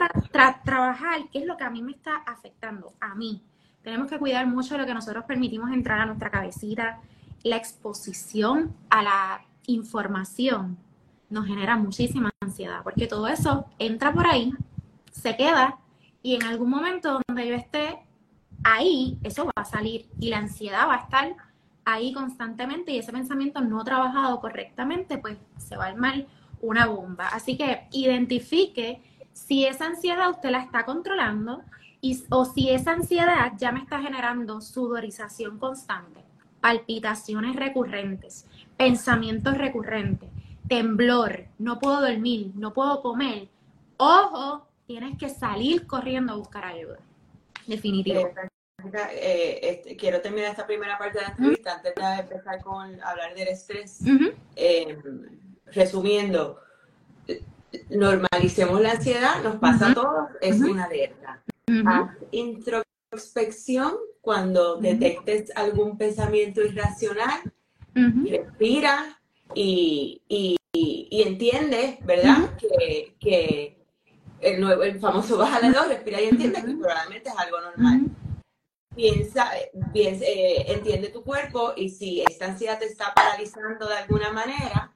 trabajar 0.62 1.22
qué 1.32 1.38
es 1.38 1.46
lo 1.46 1.56
que 1.56 1.64
a 1.64 1.70
mí 1.70 1.82
me 1.82 1.92
está 1.92 2.16
afectando, 2.16 2.92
a 3.00 3.14
mí. 3.14 3.42
Tenemos 3.82 4.08
que 4.08 4.18
cuidar 4.18 4.46
mucho 4.46 4.74
de 4.74 4.80
lo 4.80 4.86
que 4.86 4.94
nosotros 4.94 5.24
permitimos 5.24 5.72
entrar 5.72 5.98
a 5.98 6.06
nuestra 6.06 6.30
cabecita. 6.30 7.00
La 7.42 7.56
exposición 7.56 8.76
a 8.90 9.02
la 9.02 9.44
información 9.66 10.76
nos 11.30 11.46
genera 11.46 11.76
muchísima 11.76 12.30
ansiedad, 12.40 12.82
porque 12.84 13.06
todo 13.06 13.26
eso 13.26 13.64
entra 13.78 14.12
por 14.12 14.26
ahí, 14.26 14.52
se 15.10 15.34
queda 15.36 15.78
y 16.22 16.34
en 16.34 16.44
algún 16.44 16.68
momento 16.68 17.20
donde 17.26 17.48
yo 17.48 17.54
esté 17.54 17.98
ahí, 18.62 19.18
eso 19.22 19.46
va 19.46 19.52
a 19.56 19.64
salir 19.64 20.06
y 20.20 20.28
la 20.28 20.38
ansiedad 20.38 20.86
va 20.86 20.94
a 20.96 20.98
estar 20.98 21.34
ahí 21.84 22.12
constantemente 22.12 22.92
y 22.92 22.98
ese 22.98 23.12
pensamiento 23.12 23.60
no 23.60 23.82
trabajado 23.84 24.40
correctamente, 24.40 25.18
pues 25.18 25.36
se 25.56 25.76
va 25.76 25.86
a 25.86 25.88
armar 25.88 26.26
una 26.60 26.86
bomba. 26.86 27.28
Así 27.28 27.56
que 27.56 27.88
identifique 27.92 29.02
si 29.32 29.66
esa 29.66 29.86
ansiedad 29.86 30.30
usted 30.30 30.50
la 30.50 30.60
está 30.60 30.84
controlando 30.84 31.62
y, 32.00 32.22
o 32.30 32.44
si 32.44 32.70
esa 32.70 32.92
ansiedad 32.92 33.52
ya 33.56 33.72
me 33.72 33.80
está 33.80 34.00
generando 34.00 34.60
sudorización 34.60 35.58
constante, 35.58 36.24
palpitaciones 36.60 37.56
recurrentes, 37.56 38.46
pensamientos 38.76 39.56
recurrentes, 39.58 40.30
temblor, 40.68 41.46
no 41.58 41.78
puedo 41.78 42.00
dormir, 42.00 42.52
no 42.54 42.72
puedo 42.72 43.02
comer. 43.02 43.48
Ojo, 43.96 44.66
tienes 44.86 45.18
que 45.18 45.28
salir 45.28 45.86
corriendo 45.86 46.32
a 46.32 46.36
buscar 46.36 46.64
ayuda. 46.64 46.98
Definitivo. 47.66 48.30
Eh, 49.12 49.60
este, 49.62 49.96
quiero 49.96 50.20
terminar 50.20 50.50
esta 50.50 50.66
primera 50.66 50.98
parte 50.98 51.18
de 51.18 51.24
la 51.24 51.30
entrevista 51.30 51.74
antes 51.76 51.94
de 51.94 52.20
empezar 52.20 52.62
con 52.62 53.02
hablar 53.02 53.34
del 53.34 53.48
estrés. 53.48 54.00
Eh, 54.56 54.98
resumiendo, 55.66 56.60
normalicemos 57.90 58.80
la 58.80 58.92
ansiedad, 58.92 59.42
nos 59.42 59.56
pasa 59.56 59.90
a 59.90 59.94
todos, 59.94 60.30
es 60.40 60.60
una 60.60 60.84
alerta. 60.84 61.42
introspección 62.30 63.94
cuando 64.20 64.76
detectes 64.76 65.50
algún 65.56 65.98
pensamiento 65.98 66.62
irracional, 66.62 67.40
respira 67.94 69.20
y, 69.54 70.22
y, 70.28 70.56
y, 70.72 71.22
entiende, 71.22 71.98
¿verdad? 72.04 72.56
Que, 73.20 73.78
el, 74.40 74.60
nuevo, 74.60 74.82
el 74.82 74.98
famoso 74.98 75.38
baja 75.38 75.60
respira 75.60 76.20
y 76.20 76.28
entiende 76.28 76.62
que 76.64 76.74
probablemente 76.74 77.28
es 77.28 77.36
algo 77.36 77.60
normal 77.60 78.10
piensa, 78.94 79.50
piensa 79.92 80.24
eh, 80.24 80.72
entiende 80.72 81.08
tu 81.08 81.22
cuerpo 81.22 81.72
y 81.76 81.88
si 81.88 82.22
esta 82.22 82.46
ansiedad 82.46 82.78
te 82.78 82.86
está 82.86 83.12
paralizando 83.14 83.88
de 83.88 83.96
alguna 83.96 84.32
manera, 84.32 84.92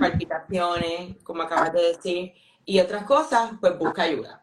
palpitaciones, 0.00 1.16
como 1.22 1.42
acabas 1.42 1.72
de 1.72 1.82
decir, 1.82 2.32
y 2.64 2.80
otras 2.80 3.04
cosas, 3.04 3.52
pues 3.60 3.78
busca 3.78 4.02
ayuda. 4.02 4.42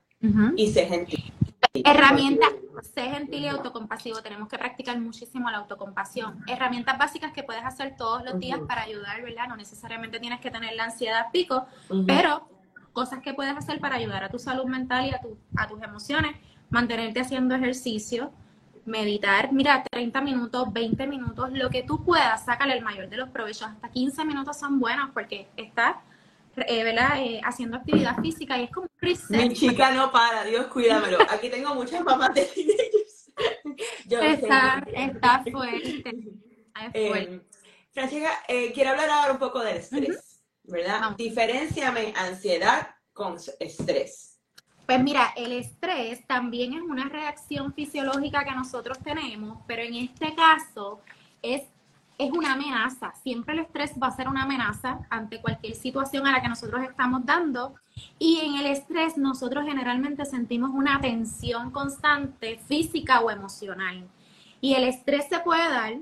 Y 0.56 0.72
sé 0.72 0.86
gentil. 0.86 1.34
Herramientas, 1.74 2.52
sé 2.94 3.02
gentil 3.10 3.44
y 3.44 3.48
autocompasivo. 3.48 4.22
Tenemos 4.22 4.48
que 4.48 4.58
practicar 4.58 4.98
muchísimo 5.00 5.50
la 5.50 5.58
autocompasión. 5.58 6.42
Herramientas 6.48 6.98
básicas 6.98 7.34
que 7.34 7.44
puedes 7.44 7.66
hacer 7.66 7.96
todos 7.98 8.24
los 8.24 8.40
días 8.40 8.60
para 8.68 8.84
ayudar, 8.84 9.22
¿verdad? 9.22 9.48
No 9.50 9.58
necesariamente 9.58 10.20
tienes 10.20 10.40
que 10.40 10.50
tener 10.50 10.76
la 10.76 10.86
ansiedad 10.86 11.26
pico, 11.34 11.66
pero 12.08 12.48
cosas 12.94 13.22
que 13.22 13.34
puedes 13.34 13.58
hacer 13.58 13.80
para 13.80 13.96
ayudar 13.96 14.24
a 14.24 14.30
tu 14.30 14.40
salud 14.40 14.66
mental 14.66 15.08
y 15.08 15.10
a, 15.10 15.20
tu, 15.20 15.38
a 15.58 15.68
tus 15.68 15.82
emociones, 15.82 16.38
mantenerte 16.70 17.20
haciendo 17.20 17.56
ejercicio, 17.56 18.32
meditar, 18.86 19.52
mira, 19.54 19.84
30 19.92 20.22
minutos, 20.22 20.72
20 20.72 21.08
minutos, 21.08 21.52
lo 21.52 21.70
que 21.70 21.84
tú 21.84 22.04
puedas, 22.04 22.46
sácale 22.46 22.74
el 22.74 22.84
mayor 22.84 23.10
de 23.10 23.18
los 23.18 23.30
provechos. 23.30 23.70
Hasta 23.70 23.90
15 23.90 24.26
minutos 24.26 24.58
son 24.58 24.80
buenos 24.80 25.10
porque 25.14 25.48
estás 25.58 25.96
eh, 26.56 26.84
¿verdad? 26.84 27.20
Eh, 27.20 27.42
haciendo 27.44 27.78
actividad 27.78 28.16
física 28.22 28.58
y 28.60 28.66
es 28.66 28.72
como 28.72 28.88
Mi 29.30 29.54
chica 29.54 29.92
no 29.92 30.12
para, 30.12 30.44
Dios 30.44 30.68
cuídamelo. 30.68 31.18
Aquí 31.30 31.50
tengo 31.50 31.74
muchas 31.74 32.04
mamás 32.04 32.34
de 32.36 32.46
teenagers. 32.46 33.32
está, 34.40 34.86
está 34.94 35.44
fuerte. 35.52 36.04
Eh, 36.94 37.42
Francesca, 37.92 38.32
quiero 38.74 38.92
hablar 38.92 39.10
ahora 39.10 39.34
un 39.34 39.40
poco 39.40 39.62
del 39.62 39.78
estrés, 39.78 40.44
¿verdad? 40.64 41.16
Diferenciame 41.18 42.14
ansiedad 42.16 42.90
con 43.14 43.38
estrés. 43.60 44.33
Pues 44.86 45.02
mira, 45.02 45.34
el 45.38 45.54
estrés 45.54 46.26
también 46.28 46.74
es 46.74 46.82
una 46.82 47.08
reacción 47.08 47.74
fisiológica 47.74 48.44
que 48.44 48.52
nosotros 48.52 49.00
tenemos, 49.00 49.60
pero 49.66 49.82
en 49.82 49.96
este 49.96 50.36
caso 50.36 51.00
es, 51.42 51.64
es 52.18 52.32
una 52.32 52.54
amenaza. 52.54 53.14
Siempre 53.24 53.54
el 53.54 53.62
estrés 53.62 53.94
va 54.02 54.08
a 54.08 54.16
ser 54.16 54.28
una 54.28 54.44
amenaza 54.44 55.00
ante 55.10 55.40
cualquier 55.40 55.76
situación 55.76 56.28
a 56.28 56.34
la 56.34 56.42
que 56.42 56.50
nosotros 56.50 56.84
estamos 56.84 57.26
dando. 57.26 57.76
Y 58.20 58.40
en 58.40 58.56
el 58.56 58.66
estrés 58.66 59.18
nosotros 59.18 59.66
generalmente 59.66 60.26
sentimos 60.26 60.72
una 60.74 61.00
tensión 61.00 61.72
constante 61.72 62.60
física 62.68 63.22
o 63.22 63.32
emocional. 63.32 64.06
Y 64.60 64.74
el 64.74 64.84
estrés 64.84 65.28
se 65.30 65.40
puede 65.40 65.70
dar 65.70 65.94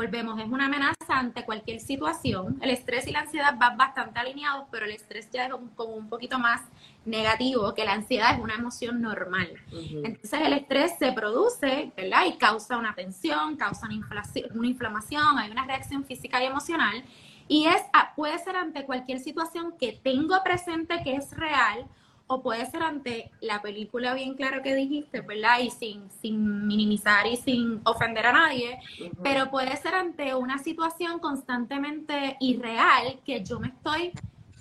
volvemos, 0.00 0.40
es 0.40 0.46
una 0.48 0.64
amenaza 0.64 0.94
ante 1.08 1.44
cualquier 1.44 1.78
situación. 1.78 2.58
El 2.62 2.70
estrés 2.70 3.06
y 3.06 3.10
la 3.10 3.20
ansiedad 3.20 3.54
van 3.58 3.76
bastante 3.76 4.18
alineados, 4.18 4.64
pero 4.70 4.86
el 4.86 4.92
estrés 4.92 5.28
ya 5.30 5.44
es 5.44 5.52
como 5.76 5.92
un 5.92 6.08
poquito 6.08 6.38
más 6.38 6.62
negativo, 7.04 7.74
que 7.74 7.84
la 7.84 7.92
ansiedad 7.92 8.34
es 8.34 8.40
una 8.40 8.54
emoción 8.54 9.02
normal. 9.02 9.52
Entonces 9.70 10.40
el 10.40 10.54
estrés 10.54 10.92
se 10.98 11.12
produce, 11.12 11.92
¿verdad? 11.94 12.24
Y 12.26 12.38
causa 12.38 12.78
una 12.78 12.94
tensión, 12.94 13.56
causa 13.56 13.88
una, 13.88 14.24
una 14.54 14.66
inflamación, 14.66 15.38
hay 15.38 15.50
una 15.50 15.66
reacción 15.66 16.02
física 16.04 16.42
y 16.42 16.46
emocional. 16.46 17.04
Y 17.46 17.66
es, 17.66 17.82
puede 18.16 18.38
ser 18.38 18.56
ante 18.56 18.86
cualquier 18.86 19.18
situación 19.18 19.74
que 19.78 19.92
tengo 19.92 20.42
presente 20.42 21.02
que 21.04 21.16
es 21.16 21.36
real 21.36 21.84
o 22.32 22.40
puede 22.40 22.64
ser 22.66 22.84
ante 22.84 23.28
la 23.40 23.60
película 23.60 24.14
bien 24.14 24.34
claro 24.34 24.62
que 24.62 24.76
dijiste, 24.76 25.20
¿verdad? 25.20 25.58
Y 25.58 25.70
sin, 25.72 26.08
sin 26.22 26.64
minimizar 26.68 27.26
y 27.26 27.36
sin 27.36 27.80
ofender 27.82 28.24
a 28.24 28.32
nadie, 28.32 28.78
pero 29.20 29.50
puede 29.50 29.76
ser 29.76 29.96
ante 29.96 30.32
una 30.36 30.58
situación 30.58 31.18
constantemente 31.18 32.36
irreal 32.38 33.18
que 33.26 33.42
yo 33.42 33.58
me 33.58 33.68
estoy 33.68 34.12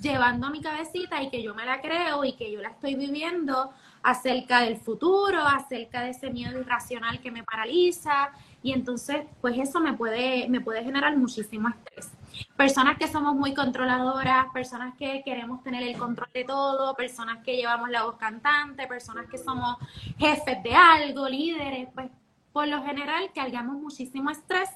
llevando 0.02 0.48
a 0.48 0.50
mi 0.50 0.62
cabecita 0.62 1.22
y 1.22 1.30
que 1.30 1.44
yo 1.44 1.54
me 1.54 1.64
la 1.64 1.80
creo 1.80 2.26
y 2.26 2.34
que 2.34 2.52
yo 2.52 2.60
la 2.60 2.70
estoy 2.70 2.96
viviendo 2.96 3.70
acerca 4.02 4.62
del 4.62 4.78
futuro, 4.78 5.40
acerca 5.44 6.02
de 6.02 6.10
ese 6.10 6.32
miedo 6.32 6.60
irracional 6.60 7.20
que 7.20 7.30
me 7.30 7.44
paraliza. 7.44 8.32
Y 8.64 8.74
entonces 8.74 9.28
pues 9.42 9.60
eso 9.60 9.80
me 9.80 9.94
puede, 9.94 10.50
me 10.50 10.60
puede 10.60 10.84
generar 10.84 11.16
muchísimo 11.16 11.70
estrés 11.70 12.19
personas 12.60 12.98
que 12.98 13.08
somos 13.08 13.36
muy 13.36 13.54
controladoras, 13.54 14.48
personas 14.52 14.94
que 14.98 15.22
queremos 15.24 15.64
tener 15.64 15.82
el 15.82 15.98
control 15.98 16.28
de 16.34 16.44
todo, 16.44 16.94
personas 16.94 17.42
que 17.42 17.56
llevamos 17.56 17.90
la 17.90 18.04
voz 18.04 18.18
cantante, 18.18 18.86
personas 18.86 19.28
que 19.28 19.38
somos 19.38 19.78
jefes 20.18 20.62
de 20.62 20.76
algo, 20.76 21.30
líderes, 21.30 21.88
pues 21.96 22.10
por 22.52 22.68
lo 22.68 22.84
general 22.84 23.32
cargamos 23.34 23.78
muchísimo 23.78 24.30
estrés 24.30 24.68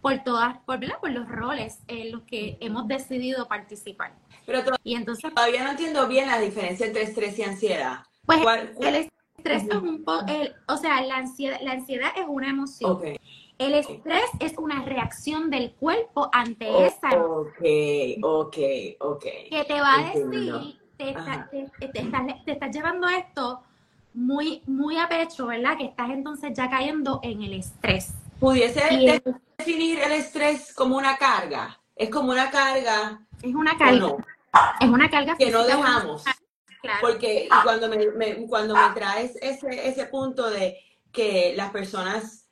por 0.00 0.18
todas, 0.24 0.56
por, 0.64 0.80
por 0.98 1.10
los 1.10 1.28
roles 1.28 1.80
en 1.88 2.12
los 2.12 2.22
que 2.22 2.56
hemos 2.62 2.88
decidido 2.88 3.46
participar. 3.48 4.14
Pero 4.46 4.62
y 4.82 4.94
entonces 4.94 5.30
todavía 5.34 5.62
no 5.62 5.72
entiendo 5.72 6.08
bien 6.08 6.28
la 6.28 6.40
diferencia 6.40 6.86
entre 6.86 7.02
estrés 7.02 7.38
y 7.38 7.42
ansiedad. 7.42 7.98
Pues 8.24 8.40
el 8.80 9.10
estrés 9.36 9.64
es 9.64 9.74
un 9.74 10.04
poco, 10.04 10.24
o 10.68 10.76
sea, 10.78 11.02
la 11.02 11.18
ansiedad, 11.18 11.58
la 11.60 11.72
ansiedad 11.72 12.12
es 12.16 12.24
una 12.26 12.48
emoción. 12.48 12.98
El 13.58 13.72
estrés 13.72 14.24
es 14.38 14.58
una 14.58 14.82
reacción 14.82 15.48
del 15.50 15.72
cuerpo 15.72 16.28
ante 16.32 16.68
oh, 16.68 16.84
esa 16.84 17.08
Ok, 17.16 17.62
ok, 18.22 18.56
ok. 19.00 19.24
Que 19.50 19.64
te 19.66 19.80
va 19.80 19.94
a 19.94 20.04
decir, 20.04 20.78
te, 20.98 21.10
está, 21.10 21.48
te, 22.44 22.52
estás, 22.52 22.74
llevando 22.74 23.08
esto 23.08 23.62
muy, 24.12 24.62
muy 24.66 24.98
a 24.98 25.08
pecho, 25.08 25.46
¿verdad? 25.46 25.78
Que 25.78 25.86
estás 25.86 26.10
entonces 26.10 26.52
ya 26.54 26.68
cayendo 26.68 27.20
en 27.22 27.42
el 27.42 27.54
estrés. 27.54 28.12
¿Pudiese 28.38 29.22
definir 29.56 30.00
el 30.00 30.12
estrés 30.12 30.74
como 30.74 30.98
una 30.98 31.16
carga? 31.16 31.80
Es 31.94 32.10
como 32.10 32.32
una 32.32 32.50
carga. 32.50 33.22
Es 33.40 33.54
una 33.54 33.76
carga. 33.78 34.16
Es 34.80 34.88
una 34.88 35.10
carga 35.10 35.36
que 35.36 35.50
no 35.50 35.64
dejamos. 35.64 36.24
Porque 37.00 37.48
cuando 37.64 37.88
me, 37.88 38.46
cuando 38.48 38.74
me 38.74 38.94
traes 38.94 39.36
ese, 39.40 39.88
ese 39.88 40.06
punto 40.06 40.50
de 40.50 40.78
que 41.10 41.54
las 41.56 41.70
personas 41.70 42.45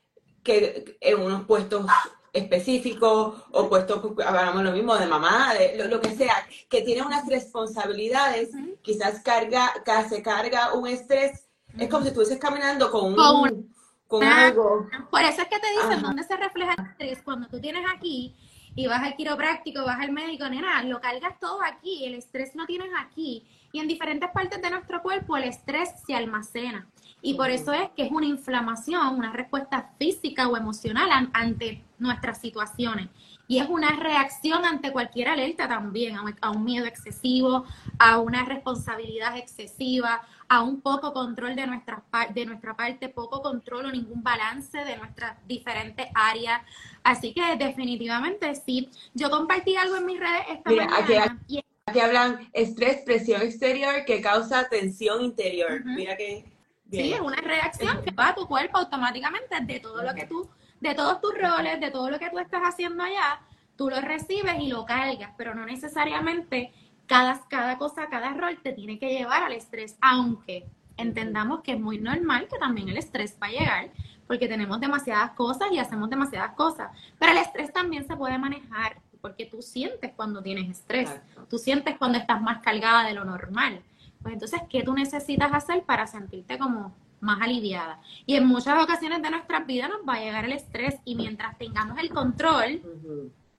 que 0.45 0.97
en 1.01 1.21
unos 1.21 1.45
puestos 1.47 1.87
específicos 2.33 3.43
o 3.51 3.69
puestos, 3.69 4.03
hablamos 4.25 4.63
lo 4.63 4.73
mismo 4.73 4.97
de 4.97 5.07
mamá, 5.07 5.55
de 5.55 5.89
lo, 5.89 6.01
que 6.01 6.11
sea, 6.11 6.35
que 6.69 6.83
tiene 6.83 7.03
unas 7.03 7.27
responsabilidades, 7.27 8.51
quizás 8.83 9.21
carga, 9.21 9.73
se 10.09 10.23
carga 10.23 10.75
un 10.75 10.87
estrés, 10.87 11.47
es 11.79 11.89
como 11.89 12.03
si 12.03 12.09
estuvieses 12.09 12.39
caminando 12.39 12.91
con, 12.91 13.13
un, 13.13 13.75
con, 14.07 14.25
algo. 14.25 14.89
Por 15.11 15.23
eso 15.23 15.43
es 15.43 15.49
que 15.49 15.59
te 15.59 15.71
dicen 15.81 16.03
dónde 16.03 16.25
se 16.25 16.37
refleja 16.37 16.75
el 16.75 16.87
estrés, 16.87 17.23
cuando 17.25 17.49
tú 17.49 17.61
tienes 17.61 17.85
aquí 17.95 18.37
y 18.77 18.87
vas 18.89 19.03
al 19.03 19.15
quiropráctico, 19.15 19.85
vas 19.85 20.01
al 20.01 20.11
médico, 20.11 20.49
nena, 20.49 20.83
lo 20.83 21.01
cargas 21.01 21.39
todo 21.39 21.61
aquí, 21.63 22.05
el 22.05 22.15
estrés 22.15 22.55
lo 22.57 22.67
tienes 22.67 22.91
aquí. 22.99 23.47
Y 23.73 23.79
en 23.79 23.89
diferentes 23.89 24.31
partes 24.31 24.61
de 24.61 24.71
nuestro 24.71 25.03
cuerpo 25.03 25.37
el 25.37 25.45
estrés 25.45 25.91
se 26.07 26.15
almacena. 26.15 26.89
Y 27.25 27.33
por 27.35 27.49
eso 27.49 27.73
es 27.73 27.89
que 27.97 28.03
es 28.05 28.13
una 28.13 28.27
inflamación, 28.27 29.17
una 29.17 29.33
respuesta 29.33 29.93
física 29.99 30.47
o 30.47 30.59
emocional 30.59 31.09
ante 31.33 31.83
nuestras 31.99 32.39
situaciones. 32.39 33.09
Y 33.49 33.61
es 33.61 33.69
una 33.71 33.97
reacción 33.97 34.67
ante 34.67 34.93
cualquier 34.93 35.29
alerta 35.29 35.67
también, 35.67 36.17
a 36.43 36.51
un 36.51 36.65
miedo 36.65 36.85
excesivo, 36.85 37.65
a 37.99 38.19
una 38.19 38.45
responsabilidad 38.45 39.39
excesiva, 39.39 40.21
a 40.49 40.63
un 40.63 40.83
poco 40.83 41.15
control 41.15 41.57
de 41.57 41.67
nuestra, 41.67 42.03
de 42.35 42.45
nuestra 42.45 42.77
parte, 42.77 43.09
poco 43.09 43.41
control 43.41 43.87
o 43.87 43.91
ningún 43.91 44.23
balance 44.23 44.77
de 44.85 44.97
nuestras 44.99 45.39
diferentes 45.49 46.07
áreas. 46.15 46.61
Así 47.03 47.33
que 47.33 47.57
definitivamente 47.57 48.55
sí. 48.55 48.91
Yo 49.15 49.31
compartí 49.31 49.77
algo 49.77 49.97
en 49.97 50.05
mis 50.05 50.21
redes 50.21 50.43
esta 50.51 50.71
mañana. 50.71 51.39
Aquí, 51.87 52.01
hablan 52.01 52.51
estrés, 52.53 53.01
presión 53.03 53.41
exterior 53.41 54.05
que 54.07 54.21
causa 54.21 54.69
tensión 54.69 55.23
interior. 55.25 55.83
Mira 55.87 56.19
que... 56.19 56.53
Sí, 56.91 57.13
es 57.13 57.21
una 57.21 57.37
reacción 57.37 58.03
que 58.03 58.11
va 58.11 58.29
a 58.29 58.35
tu 58.35 58.47
cuerpo 58.47 58.79
automáticamente 58.79 59.59
de 59.61 59.81
todo 59.81 60.03
lo 60.03 60.15
que 60.15 60.27
tú, 60.27 60.49
de 60.81 60.95
todos 60.95 61.21
tus 61.21 61.35
roles, 61.35 61.81
de 61.81 61.91
todo 61.91 62.11
lo 62.11 62.19
que 62.19 62.31
tú 62.31 62.39
estás 62.39 62.63
haciendo 62.63 63.03
allá, 63.03 63.41
tú 63.77 63.91
lo 63.91 64.01
recibes 64.01 64.57
y 64.61 64.69
lo 64.69 64.85
cargas, 64.85 65.33
pero 65.37 65.55
no 65.55 65.65
necesariamente 65.67 66.73
cada, 67.07 67.41
cada 67.49 67.79
cosa, 67.79 68.09
cada 68.09 68.33
rol 68.35 68.59
te 68.63 68.73
tiene 68.73 68.99
que 68.99 69.11
llevar 69.11 69.43
al 69.43 69.53
estrés, 69.53 69.97
aunque 70.01 70.67
entendamos 70.97 71.63
que 71.63 71.73
es 71.73 71.81
muy 71.81 71.99
normal 71.99 72.47
que 72.49 72.59
también 72.59 72.89
el 72.89 72.99
estrés 72.99 73.37
va 73.43 73.49
a 73.49 73.51
llegar, 73.51 73.91
porque 74.27 74.49
tenemos 74.49 74.81
demasiadas 74.81 75.33
cosas 75.33 75.69
y 75.73 75.79
hacemos 75.79 76.09
demasiadas 76.09 76.53
cosas, 76.53 76.91
pero 77.19 77.33
el 77.33 77.39
estrés 77.39 77.73
también 77.73 78.07
se 78.07 78.17
puede 78.17 78.39
manejar, 78.39 79.01
porque 79.21 79.47
tú 79.47 79.63
sientes 79.63 80.13
cuando 80.15 80.43
tienes 80.43 80.71
estrés, 80.71 81.11
tú 81.49 81.59
sientes 81.59 81.97
cuando 81.99 82.19
estás 82.19 82.41
más 82.41 82.59
cargada 82.63 83.05
de 83.05 83.15
lo 83.15 83.25
normal. 83.25 83.83
Pues 84.25 84.33
entonces, 84.33 84.63
¿qué 84.71 84.83
tú 84.83 84.95
necesitas 84.95 85.53
hacer 85.53 85.83
para 85.83 86.07
sentirte 86.07 86.59
como 86.59 86.95
más 87.21 87.43
aliviada? 87.43 88.01
Y 88.25 88.37
en 88.37 88.47
muchas 88.47 88.83
ocasiones 88.83 89.21
de 89.21 89.31
nuestras 89.31 89.67
vidas 89.67 89.91
nos 89.91 90.01
va 90.09 90.15
a 90.15 90.21
llegar 90.21 90.47
el 90.47 90.53
estrés 90.53 90.97
y 91.05 91.15
mientras 91.15 91.59
tengamos 91.59 91.99
el 91.99 92.09
control, 92.09 92.81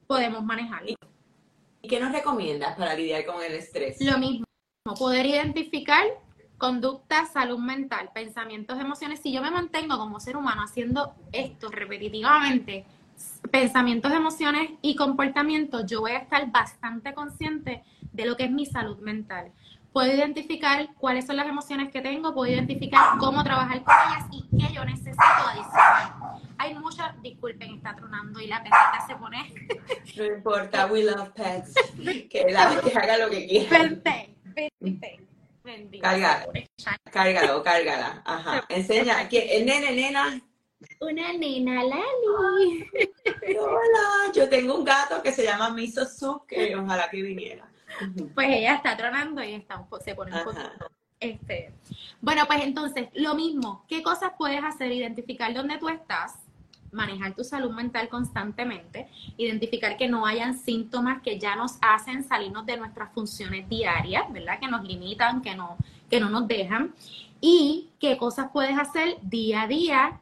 podemos 0.08 0.44
manejarlo. 0.44 0.96
¿Y 1.84 1.88
qué 1.88 2.00
nos 2.00 2.12
recomiendas 2.12 2.76
para 2.76 2.96
lidiar 2.96 3.28
con 3.28 3.44
el 3.44 3.54
estrés? 3.54 4.02
Lo 4.02 4.18
mismo, 4.18 4.46
poder 4.98 5.28
identificar 5.28 6.04
conducta, 6.58 7.28
salud 7.28 7.60
mental, 7.60 8.10
pensamientos, 8.12 8.80
emociones. 8.80 9.20
Si 9.20 9.32
yo 9.32 9.44
me 9.44 9.52
mantengo 9.52 10.00
como 10.00 10.20
ser 10.20 10.36
humano 10.36 10.64
haciendo 10.64 11.14
esto 11.32 11.70
repetitivamente, 11.70 12.86
pensamientos, 13.52 14.12
emociones 14.12 14.72
y 14.82 14.96
comportamientos, 14.96 15.86
yo 15.86 16.02
voy 16.02 16.14
a 16.14 16.18
estar 16.18 16.52
bastante 16.52 17.14
consciente 17.14 17.84
de 18.12 18.26
lo 18.26 18.36
que 18.36 18.46
es 18.46 18.52
mi 18.52 18.66
salud 18.66 18.98
mental 18.98 19.52
puedo 19.96 20.14
identificar 20.14 20.90
cuáles 20.96 21.26
son 21.26 21.38
las 21.38 21.48
emociones 21.48 21.90
que 21.90 22.02
tengo, 22.02 22.34
puedo 22.34 22.52
identificar 22.52 23.18
cómo 23.18 23.42
trabajar 23.46 23.82
con 23.82 23.94
ellas 23.94 24.26
y 24.30 24.42
qué 24.58 24.74
yo 24.74 24.84
necesito 24.84 25.22
adicional. 25.22 26.42
Hay 26.58 26.76
muchas, 26.76 27.22
disculpen, 27.22 27.76
está 27.76 27.96
tronando 27.96 28.42
y 28.42 28.48
la 28.48 28.58
perrita 28.58 29.06
se 29.08 29.16
pone. 29.16 29.54
No 30.18 30.26
importa, 30.26 30.88
we 30.88 31.04
love 31.04 31.30
pets. 31.30 31.74
Que, 32.30 32.46
la, 32.52 32.78
que 32.82 32.92
haga 32.92 33.20
lo 33.20 33.30
que 33.30 33.48
quiera. 33.48 33.80
Vente, 33.80 34.36
vente. 35.64 36.00
Cárgalo, 36.02 36.52
cárgalo, 37.10 37.64
cárgala. 37.64 38.22
Ajá. 38.26 38.66
Enseña, 38.68 39.30
que 39.30 39.56
el 39.56 39.66
nene, 39.66 39.94
nena. 39.94 40.42
Una 41.00 41.32
nena 41.32 41.84
Lali. 41.84 42.86
Hola, 43.58 44.34
yo 44.34 44.50
tengo 44.50 44.76
un 44.76 44.84
gato 44.84 45.24
que 45.24 45.32
se 45.32 45.46
llama 45.46 45.70
Miso 45.70 46.06
Soup, 46.06 46.46
que 46.46 46.76
ojalá 46.76 47.10
que 47.10 47.22
viniera 47.22 47.66
pues 48.34 48.48
ella 48.50 48.76
está 48.76 48.96
tronando 48.98 49.44
y 49.44 49.54
está 49.54 49.86
se 50.04 50.16
pone 50.16 50.38
un 50.38 50.44
poquito. 50.44 50.92
Este, 51.20 51.74
bueno, 52.22 52.44
pues 52.46 52.64
entonces, 52.64 53.10
lo 53.14 53.36
mismo, 53.36 53.86
¿qué 53.88 54.04
cosas 54.04 54.32
puedes 54.38 54.64
hacer? 54.64 54.92
Identificar 54.92 55.54
dónde 55.54 55.78
tú 55.78 55.90
estás, 55.90 56.34
manejar 56.92 57.34
tu 57.34 57.44
salud 57.44 57.72
mental 57.72 58.10
constantemente, 58.10 59.08
identificar 59.38 59.98
que 59.98 60.08
no 60.08 60.26
hayan 60.26 60.58
síntomas 60.58 61.22
que 61.22 61.40
ya 61.40 61.56
nos 61.56 61.78
hacen 61.82 62.24
salirnos 62.24 62.66
de 62.66 62.78
nuestras 62.78 63.14
funciones 63.14 63.68
diarias, 63.70 64.32
¿verdad? 64.32 64.60
Que 64.60 64.68
nos 64.68 64.84
limitan, 64.84 65.42
que 65.42 65.56
no, 65.56 65.78
que 66.10 66.20
no 66.20 66.30
nos 66.30 66.48
dejan. 66.48 66.94
Y 67.42 67.90
qué 68.00 68.18
cosas 68.18 68.50
puedes 68.52 68.78
hacer 68.78 69.18
día 69.22 69.64
a 69.64 69.68
día, 69.68 70.22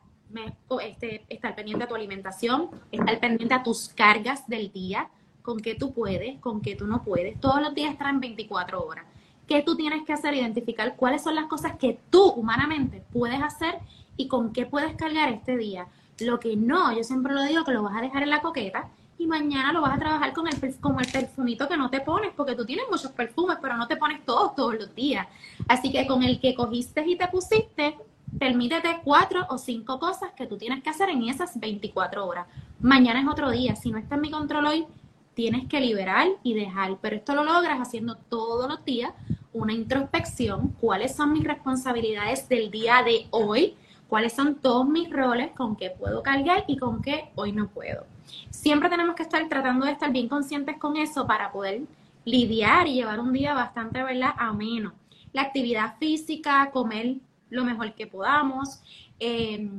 este, 0.81 1.23
estar 1.29 1.55
pendiente 1.55 1.83
a 1.83 1.87
tu 1.87 1.95
alimentación, 1.95 2.69
estar 2.91 3.19
pendiente 3.19 3.53
a 3.53 3.63
tus 3.63 3.89
cargas 3.89 4.47
del 4.47 4.71
día, 4.71 5.09
con 5.43 5.59
qué 5.59 5.75
tú 5.75 5.93
puedes, 5.93 6.39
con 6.39 6.61
qué 6.61 6.75
tú 6.75 6.87
no 6.87 7.03
puedes. 7.03 7.39
Todos 7.39 7.61
los 7.61 7.75
días 7.75 7.97
traen 7.97 8.19
24 8.19 8.83
horas. 8.83 9.05
¿Qué 9.47 9.61
tú 9.61 9.75
tienes 9.75 10.03
que 10.03 10.13
hacer? 10.13 10.33
Identificar 10.33 10.95
cuáles 10.95 11.21
son 11.21 11.35
las 11.35 11.45
cosas 11.45 11.77
que 11.77 11.99
tú 12.09 12.31
humanamente 12.31 13.03
puedes 13.11 13.41
hacer 13.41 13.75
y 14.17 14.27
con 14.27 14.53
qué 14.53 14.65
puedes 14.65 14.95
cargar 14.95 15.29
este 15.29 15.57
día. 15.57 15.87
Lo 16.19 16.39
que 16.39 16.55
no, 16.55 16.95
yo 16.95 17.03
siempre 17.03 17.33
lo 17.33 17.43
digo 17.43 17.63
que 17.63 17.73
lo 17.73 17.83
vas 17.83 17.97
a 17.97 18.01
dejar 18.01 18.23
en 18.23 18.29
la 18.29 18.41
coqueta 18.41 18.89
y 19.17 19.27
mañana 19.27 19.73
lo 19.73 19.81
vas 19.81 19.95
a 19.95 19.99
trabajar 19.99 20.33
con 20.33 20.47
el, 20.47 20.79
con 20.79 20.99
el 20.99 21.11
perfumito 21.11 21.67
que 21.67 21.77
no 21.77 21.89
te 21.89 21.99
pones, 22.01 22.31
porque 22.35 22.55
tú 22.55 22.65
tienes 22.65 22.85
muchos 22.89 23.11
perfumes, 23.11 23.57
pero 23.61 23.75
no 23.75 23.87
te 23.87 23.97
pones 23.97 24.23
todos 24.25 24.55
todos 24.55 24.75
los 24.75 24.95
días. 24.95 25.27
Así 25.67 25.91
que 25.91 26.07
con 26.07 26.23
el 26.23 26.39
que 26.39 26.55
cogiste 26.55 27.05
y 27.05 27.17
te 27.17 27.27
pusiste, 27.27 27.97
permítete 28.39 29.01
cuatro 29.03 29.45
o 29.49 29.57
cinco 29.57 29.99
cosas 29.99 30.31
que 30.33 30.47
tú 30.47 30.57
tienes 30.57 30.81
que 30.83 30.89
hacer 30.89 31.09
en 31.09 31.23
esas 31.23 31.59
24 31.59 32.25
horas. 32.25 32.47
Mañana 32.79 33.21
es 33.21 33.27
otro 33.27 33.51
día. 33.51 33.75
Si 33.75 33.91
no 33.91 33.97
está 33.97 34.15
en 34.15 34.21
mi 34.21 34.31
control 34.31 34.65
hoy, 34.65 34.85
tienes 35.33 35.67
que 35.67 35.79
liberar 35.79 36.27
y 36.43 36.53
dejar, 36.53 36.97
pero 37.01 37.15
esto 37.15 37.35
lo 37.35 37.43
logras 37.43 37.79
haciendo 37.79 38.15
todos 38.15 38.69
los 38.69 38.83
días 38.85 39.11
una 39.53 39.73
introspección, 39.73 40.69
cuáles 40.79 41.15
son 41.15 41.33
mis 41.33 41.43
responsabilidades 41.43 42.49
del 42.49 42.71
día 42.71 43.03
de 43.03 43.27
hoy, 43.29 43.75
cuáles 44.07 44.33
son 44.33 44.55
todos 44.55 44.87
mis 44.87 45.09
roles, 45.09 45.51
con 45.51 45.75
qué 45.75 45.91
puedo 45.91 46.23
cargar 46.23 46.65
y 46.67 46.77
con 46.77 47.01
qué 47.01 47.31
hoy 47.35 47.51
no 47.51 47.67
puedo. 47.67 48.05
Siempre 48.49 48.89
tenemos 48.89 49.15
que 49.15 49.23
estar 49.23 49.47
tratando 49.49 49.85
de 49.85 49.91
estar 49.91 50.11
bien 50.11 50.27
conscientes 50.27 50.77
con 50.77 50.97
eso 50.97 51.27
para 51.27 51.51
poder 51.51 51.81
lidiar 52.25 52.87
y 52.87 52.95
llevar 52.95 53.19
un 53.19 53.33
día 53.33 53.53
bastante, 53.53 54.01
¿verdad?, 54.01 54.33
ameno. 54.37 54.93
La 55.33 55.43
actividad 55.43 55.97
física, 55.97 56.69
comer 56.71 57.15
lo 57.49 57.63
mejor 57.63 57.93
que 57.93 58.07
podamos, 58.07 58.81
eh, 59.19 59.69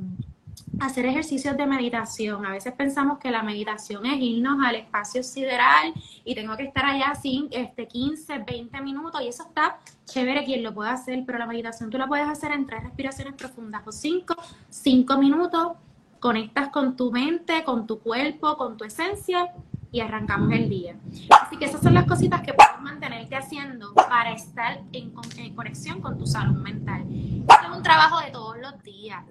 hacer 0.79 1.05
ejercicios 1.05 1.55
de 1.55 1.65
meditación. 1.65 2.45
A 2.45 2.51
veces 2.51 2.73
pensamos 2.73 3.19
que 3.19 3.31
la 3.31 3.43
meditación 3.43 4.05
es 4.05 4.19
irnos 4.19 4.63
al 4.65 4.75
espacio 4.75 5.23
sideral 5.23 5.93
y 6.23 6.35
tengo 6.35 6.55
que 6.57 6.63
estar 6.63 6.85
allá 6.85 7.15
sin 7.15 7.47
este 7.51 7.87
15, 7.87 8.39
20 8.39 8.81
minutos 8.81 9.21
y 9.21 9.27
eso 9.27 9.43
está 9.43 9.79
chévere 10.05 10.43
quien 10.43 10.63
lo 10.63 10.73
puede 10.73 10.89
hacer, 10.89 11.23
pero 11.25 11.37
la 11.37 11.45
meditación 11.45 11.89
tú 11.89 11.97
la 11.97 12.07
puedes 12.07 12.27
hacer 12.27 12.51
en 12.51 12.65
tres 12.65 12.83
respiraciones 12.83 13.33
profundas 13.33 13.81
o 13.85 13.91
cinco, 13.91 14.35
cinco 14.69 15.17
minutos, 15.17 15.73
conectas 16.19 16.69
con 16.69 16.95
tu 16.95 17.11
mente, 17.11 17.63
con 17.63 17.87
tu 17.87 17.99
cuerpo, 17.99 18.57
con 18.57 18.77
tu 18.77 18.83
esencia 18.83 19.51
y 19.91 20.01
arrancamos 20.01 20.51
el 20.51 20.69
día. 20.69 20.95
Así 21.41 21.57
que 21.57 21.65
esas 21.65 21.81
son 21.81 21.93
las 21.93 22.05
cositas 22.05 22.41
que 22.41 22.53
puedes 22.53 22.81
mantenerte 22.81 23.35
haciendo 23.35 23.93
para 23.93 24.33
estar 24.33 24.81
en, 24.91 25.11
conexión 25.55 26.01
con 26.01 26.17
tu 26.17 26.27
salud 26.27 26.61
mental. 26.61 27.05
Es 27.49 27.77
un 27.77 27.83
trabajo 27.83 28.19
de 28.21 28.31
todos 28.31 28.57
los 28.57 28.83
días. 28.83 29.23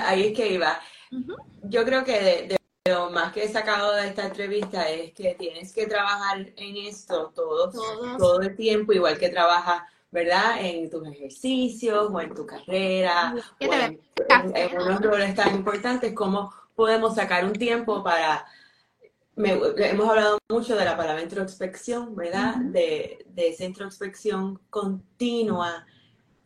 ahí 0.00 0.26
es 0.26 0.36
que 0.36 0.52
iba. 0.52 0.78
Yo 1.62 1.84
creo 1.84 2.04
que 2.04 2.20
de, 2.48 2.56
lo 2.90 3.10
más 3.10 3.32
que 3.32 3.44
he 3.44 3.48
sacado 3.48 3.94
de 3.94 4.08
esta 4.08 4.26
entrevista 4.26 4.88
es 4.88 5.12
que 5.12 5.34
tienes 5.34 5.72
que 5.72 5.86
trabajar 5.86 6.38
en 6.56 6.76
esto 6.76 7.32
todo, 7.34 7.70
todo 8.18 8.40
el 8.40 8.56
tiempo, 8.56 8.92
igual 8.92 9.18
que 9.18 9.28
trabajas 9.28 9.82
¿verdad? 10.08 10.60
En 10.60 10.88
tus 10.88 11.06
ejercicios 11.08 12.08
o 12.10 12.20
en 12.20 12.32
tu 12.32 12.46
carrera, 12.46 13.34
o 13.60 13.64
en, 13.64 14.00
en, 14.54 14.80
unos 14.80 15.00
roles 15.02 15.34
tan 15.34 15.54
importantes 15.54 16.14
como 16.14 16.54
podemos 16.74 17.16
sacar 17.16 17.44
un 17.44 17.52
tiempo 17.52 18.02
para 18.02 18.46
hemos 19.36 20.08
hablado 20.08 20.38
mucho 20.48 20.76
de 20.76 20.84
la 20.84 20.96
palabra 20.96 21.22
introspección, 21.22 22.14
¿verdad? 22.16 22.56
de, 22.56 23.26
esa 23.36 23.64
introspección 23.64 24.60
continua 24.70 25.86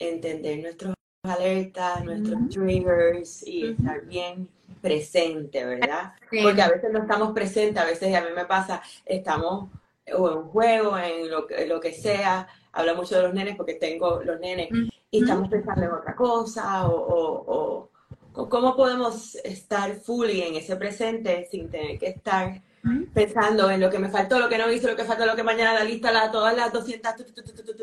entender 0.01 0.59
nuestros 0.61 0.95
alertas, 1.23 2.05
nuestros 2.05 2.49
triggers 2.49 3.47
y 3.47 3.71
estar 3.71 4.05
bien 4.07 4.49
presente, 4.81 5.65
¿verdad? 5.65 6.15
Porque 6.43 6.63
a 6.63 6.71
veces 6.71 6.91
no 6.91 7.01
estamos 7.01 7.33
presentes, 7.33 7.81
a 7.81 7.87
veces 7.87 8.15
a 8.15 8.23
mí 8.23 8.29
me 8.35 8.47
pasa, 8.47 8.83
estamos 9.05 9.69
o 10.17 10.31
en 10.31 10.43
juego, 10.49 10.99
en 10.99 11.31
lo, 11.31 11.49
en 11.51 11.69
lo 11.69 11.81
que 11.81 11.93
sea, 11.93 12.49
hablo 12.73 12.97
mucho 12.97 13.17
de 13.17 13.23
los 13.23 13.35
nenes 13.35 13.57
porque 13.57 13.75
tengo 13.75 14.23
los 14.25 14.41
nenes 14.41 14.69
y 15.11 15.23
estamos 15.23 15.49
pensando 15.49 15.83
en 15.83 15.93
otra 15.93 16.15
cosa 16.15 16.89
o, 16.89 17.89
o, 18.35 18.49
cómo 18.49 18.75
podemos 18.75 19.35
estar 19.37 19.95
fully 19.97 20.43
en 20.43 20.55
ese 20.55 20.77
presente 20.77 21.47
sin 21.51 21.69
tener 21.69 21.99
que 21.99 22.09
estar 22.09 22.63
pensando 23.13 23.71
en 23.71 23.81
lo 23.81 23.91
que 23.91 23.99
me 23.99 24.09
faltó, 24.09 24.39
lo 24.39 24.49
que 24.49 24.57
no 24.59 24.71
hice, 24.71 24.87
lo 24.87 24.97
que 24.97 25.05
faltó, 25.05 25.27
lo 25.27 25.37
que 25.37 25.43
mañana 25.43 25.75
la 25.75 25.85
lista, 25.85 26.11
la, 26.11 26.31
todas 26.31 26.57
las 26.57 26.73
200 26.73 27.15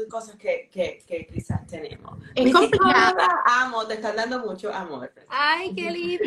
cosas 0.10 0.36
que, 0.36 0.70
que, 0.72 1.04
que, 1.08 1.28
quizás 1.28 1.66
tenemos. 1.68 2.18
Es 2.34 2.52
complicado. 2.52 3.18
Amo, 3.46 3.86
te 3.86 3.96
están 3.96 4.16
dando 4.16 4.40
mucho 4.40 4.74
amor. 4.74 5.12
Ay, 5.30 5.74
qué 5.76 5.92
linda. 5.92 6.26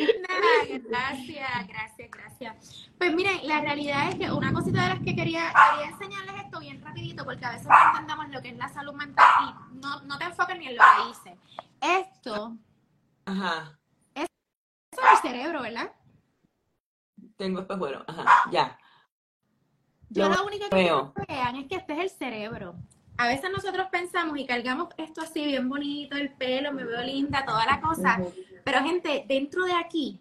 Gracias, 0.88 1.68
gracias, 1.68 2.10
gracias. 2.10 2.88
Pues 2.98 3.14
miren, 3.14 3.46
la 3.46 3.60
realidad 3.60 4.10
es 4.10 4.14
que 4.16 4.30
una 4.30 4.52
cosita 4.52 4.82
de 4.82 4.88
las 4.90 4.98
que 5.00 5.16
quería, 5.16 5.52
quería 5.52 5.90
enseñarles 5.90 6.44
esto 6.44 6.60
bien 6.60 6.80
rapidito, 6.82 7.24
porque 7.24 7.44
a 7.44 7.52
veces 7.52 7.66
no 7.66 7.90
entendemos 7.90 8.28
lo 8.28 8.42
que 8.42 8.48
es 8.50 8.56
la 8.56 8.68
salud 8.68 8.92
mental 8.92 9.26
y 9.42 9.76
no, 9.78 10.00
no 10.02 10.18
te 10.18 10.24
enfoques 10.24 10.58
ni 10.58 10.68
en 10.68 10.76
lo 10.76 10.82
que 10.82 11.10
hice. 11.10 11.38
Esto 11.80 12.56
Ajá. 13.24 13.78
Es, 14.14 14.26
eso 14.92 15.02
es 15.02 15.24
el 15.24 15.30
cerebro, 15.30 15.62
¿verdad? 15.62 15.92
Tengo 17.40 17.66
pues 17.66 17.78
bueno, 17.78 18.04
ajá, 18.06 18.50
ya. 18.52 18.78
Yo 20.10 20.28
lo, 20.28 20.44
único 20.44 20.68
que 20.68 20.76
que 20.76 21.32
vean 21.32 21.56
es 21.56 21.68
que 21.68 21.76
este 21.76 21.94
es 21.94 21.98
el 22.00 22.10
cerebro. 22.10 22.74
A 23.16 23.28
veces 23.28 23.50
nosotros 23.50 23.86
pensamos 23.90 24.38
y 24.38 24.44
cargamos 24.44 24.88
esto 24.98 25.22
así 25.22 25.46
bien 25.46 25.66
bonito, 25.66 26.18
el 26.18 26.34
pelo, 26.34 26.70
me 26.70 26.84
veo 26.84 27.00
linda, 27.02 27.42
toda 27.46 27.64
la 27.64 27.80
cosa. 27.80 28.20
Pero 28.62 28.80
gente, 28.80 29.24
dentro 29.26 29.64
de 29.64 29.72
aquí, 29.72 30.20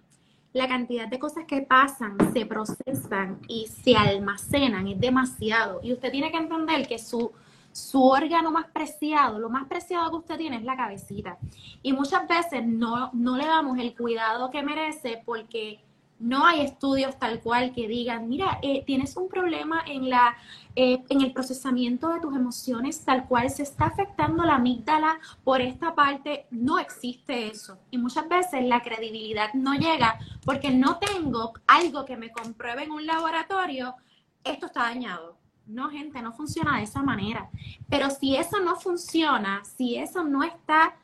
la 0.53 0.69
cantidad 0.69 1.09
de 1.09 1.19
cosas 1.19 1.43
que 1.45 1.61
pasan, 1.61 2.15
se 2.31 2.45
procesan 2.45 3.41
y 3.49 3.67
se 3.67 3.97
almacenan 3.97 4.87
es 4.87 4.97
demasiado. 4.97 5.81
Y 5.83 5.91
usted 5.91 6.11
tiene 6.11 6.31
que 6.31 6.37
entender 6.37 6.87
que 6.87 6.99
su, 6.99 7.33
su 7.73 8.01
órgano 8.01 8.49
más 8.49 8.67
preciado, 8.67 9.39
lo 9.39 9.49
más 9.49 9.67
preciado 9.67 10.09
que 10.09 10.15
usted 10.15 10.37
tiene 10.37 10.55
es 10.55 10.63
la 10.63 10.77
cabecita. 10.77 11.37
Y 11.83 11.91
muchas 11.91 12.25
veces 12.29 12.65
no, 12.65 13.09
no 13.11 13.35
le 13.35 13.45
damos 13.45 13.77
el 13.77 13.93
cuidado 13.93 14.49
que 14.51 14.63
merece 14.63 15.21
porque 15.25 15.81
no 16.19 16.45
hay 16.45 16.61
estudios 16.61 17.17
tal 17.17 17.39
cual 17.39 17.73
que 17.73 17.87
digan, 17.87 18.27
mira, 18.27 18.59
eh, 18.61 18.83
tienes 18.85 19.15
un 19.15 19.29
problema 19.29 19.81
en, 19.87 20.09
la, 20.09 20.35
eh, 20.75 21.01
en 21.09 21.21
el 21.21 21.31
procesamiento 21.31 22.09
de 22.09 22.19
tus 22.19 22.35
emociones 22.35 23.03
tal 23.05 23.25
cual 23.25 23.49
se 23.49 23.63
está 23.63 23.85
afectando 23.85 24.43
la 24.43 24.55
amígdala 24.55 25.19
por 25.43 25.61
esta 25.61 25.95
parte. 25.95 26.45
No 26.51 26.77
existe 26.77 27.47
eso. 27.47 27.79
Y 27.89 27.97
muchas 27.97 28.27
veces 28.27 28.65
la 28.65 28.81
credibilidad 28.81 29.53
no 29.53 29.73
llega 29.73 30.19
porque 30.45 30.71
no 30.71 30.99
tengo 30.99 31.53
algo 31.67 32.05
que 32.05 32.17
me 32.17 32.31
compruebe 32.31 32.83
en 32.83 32.91
un 32.91 33.05
laboratorio, 33.05 33.95
esto 34.43 34.65
está 34.65 34.81
dañado. 34.83 35.37
No, 35.65 35.89
gente, 35.89 36.21
no 36.21 36.33
funciona 36.33 36.77
de 36.77 36.83
esa 36.83 37.01
manera. 37.01 37.49
Pero 37.89 38.09
si 38.09 38.35
eso 38.35 38.59
no 38.59 38.75
funciona, 38.75 39.63
si 39.63 39.95
eso 39.97 40.23
no 40.23 40.43
está, 40.43 40.95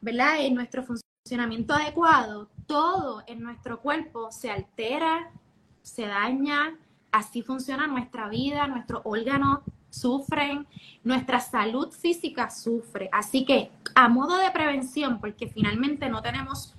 ¿verdad? 0.00 0.40
En 0.40 0.54
nuestro 0.54 0.84
funcionamiento 0.84 1.74
adecuado, 1.74 2.50
todo 2.70 3.24
en 3.26 3.42
nuestro 3.42 3.80
cuerpo 3.80 4.30
se 4.30 4.48
altera, 4.48 5.32
se 5.82 6.06
daña, 6.06 6.76
así 7.10 7.42
funciona 7.42 7.88
nuestra 7.88 8.28
vida, 8.28 8.68
nuestros 8.68 9.02
órganos 9.02 9.58
sufren, 9.90 10.68
nuestra 11.02 11.40
salud 11.40 11.90
física 11.90 12.48
sufre. 12.48 13.08
Así 13.10 13.44
que 13.44 13.72
a 13.96 14.08
modo 14.08 14.36
de 14.36 14.52
prevención, 14.52 15.18
porque 15.18 15.48
finalmente 15.48 16.08
no 16.08 16.22
tenemos 16.22 16.76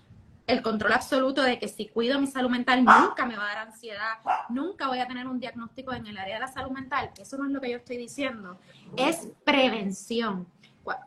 el 0.47 0.62
control 0.62 0.93
absoluto 0.93 1.41
de 1.41 1.60
que 1.60 1.67
si 1.67 1.89
cuido 1.89 2.21
mi 2.21 2.27
salud 2.27 2.49
mental 2.49 2.86
nunca 2.86 3.25
me 3.25 3.36
va 3.36 3.43
a 3.43 3.56
dar 3.56 3.67
ansiedad, 3.67 4.19
nunca 4.47 4.88
voy 4.88 4.99
a 4.99 5.08
tener 5.08 5.27
un 5.27 5.41
diagnóstico 5.41 5.91
en 5.91 6.08
el 6.08 6.17
área 6.17 6.36
de 6.36 6.39
la 6.39 6.47
salud 6.47 6.71
mental, 6.71 7.12
eso 7.17 7.38
no 7.38 7.47
es 7.47 7.51
lo 7.51 7.60
que 7.60 7.69
yo 7.69 7.77
estoy 7.77 7.97
diciendo, 7.97 8.58
es 8.95 9.27
prevención. 9.43 10.47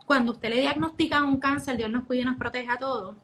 Cuando 0.04 0.32
usted 0.32 0.50
le 0.50 0.60
diagnostica 0.60 1.24
un 1.24 1.38
cáncer, 1.40 1.78
Dios 1.78 1.90
nos 1.90 2.04
cuida 2.04 2.20
y 2.20 2.24
nos 2.26 2.36
protege 2.36 2.70
a 2.70 2.78
todos, 2.78 3.16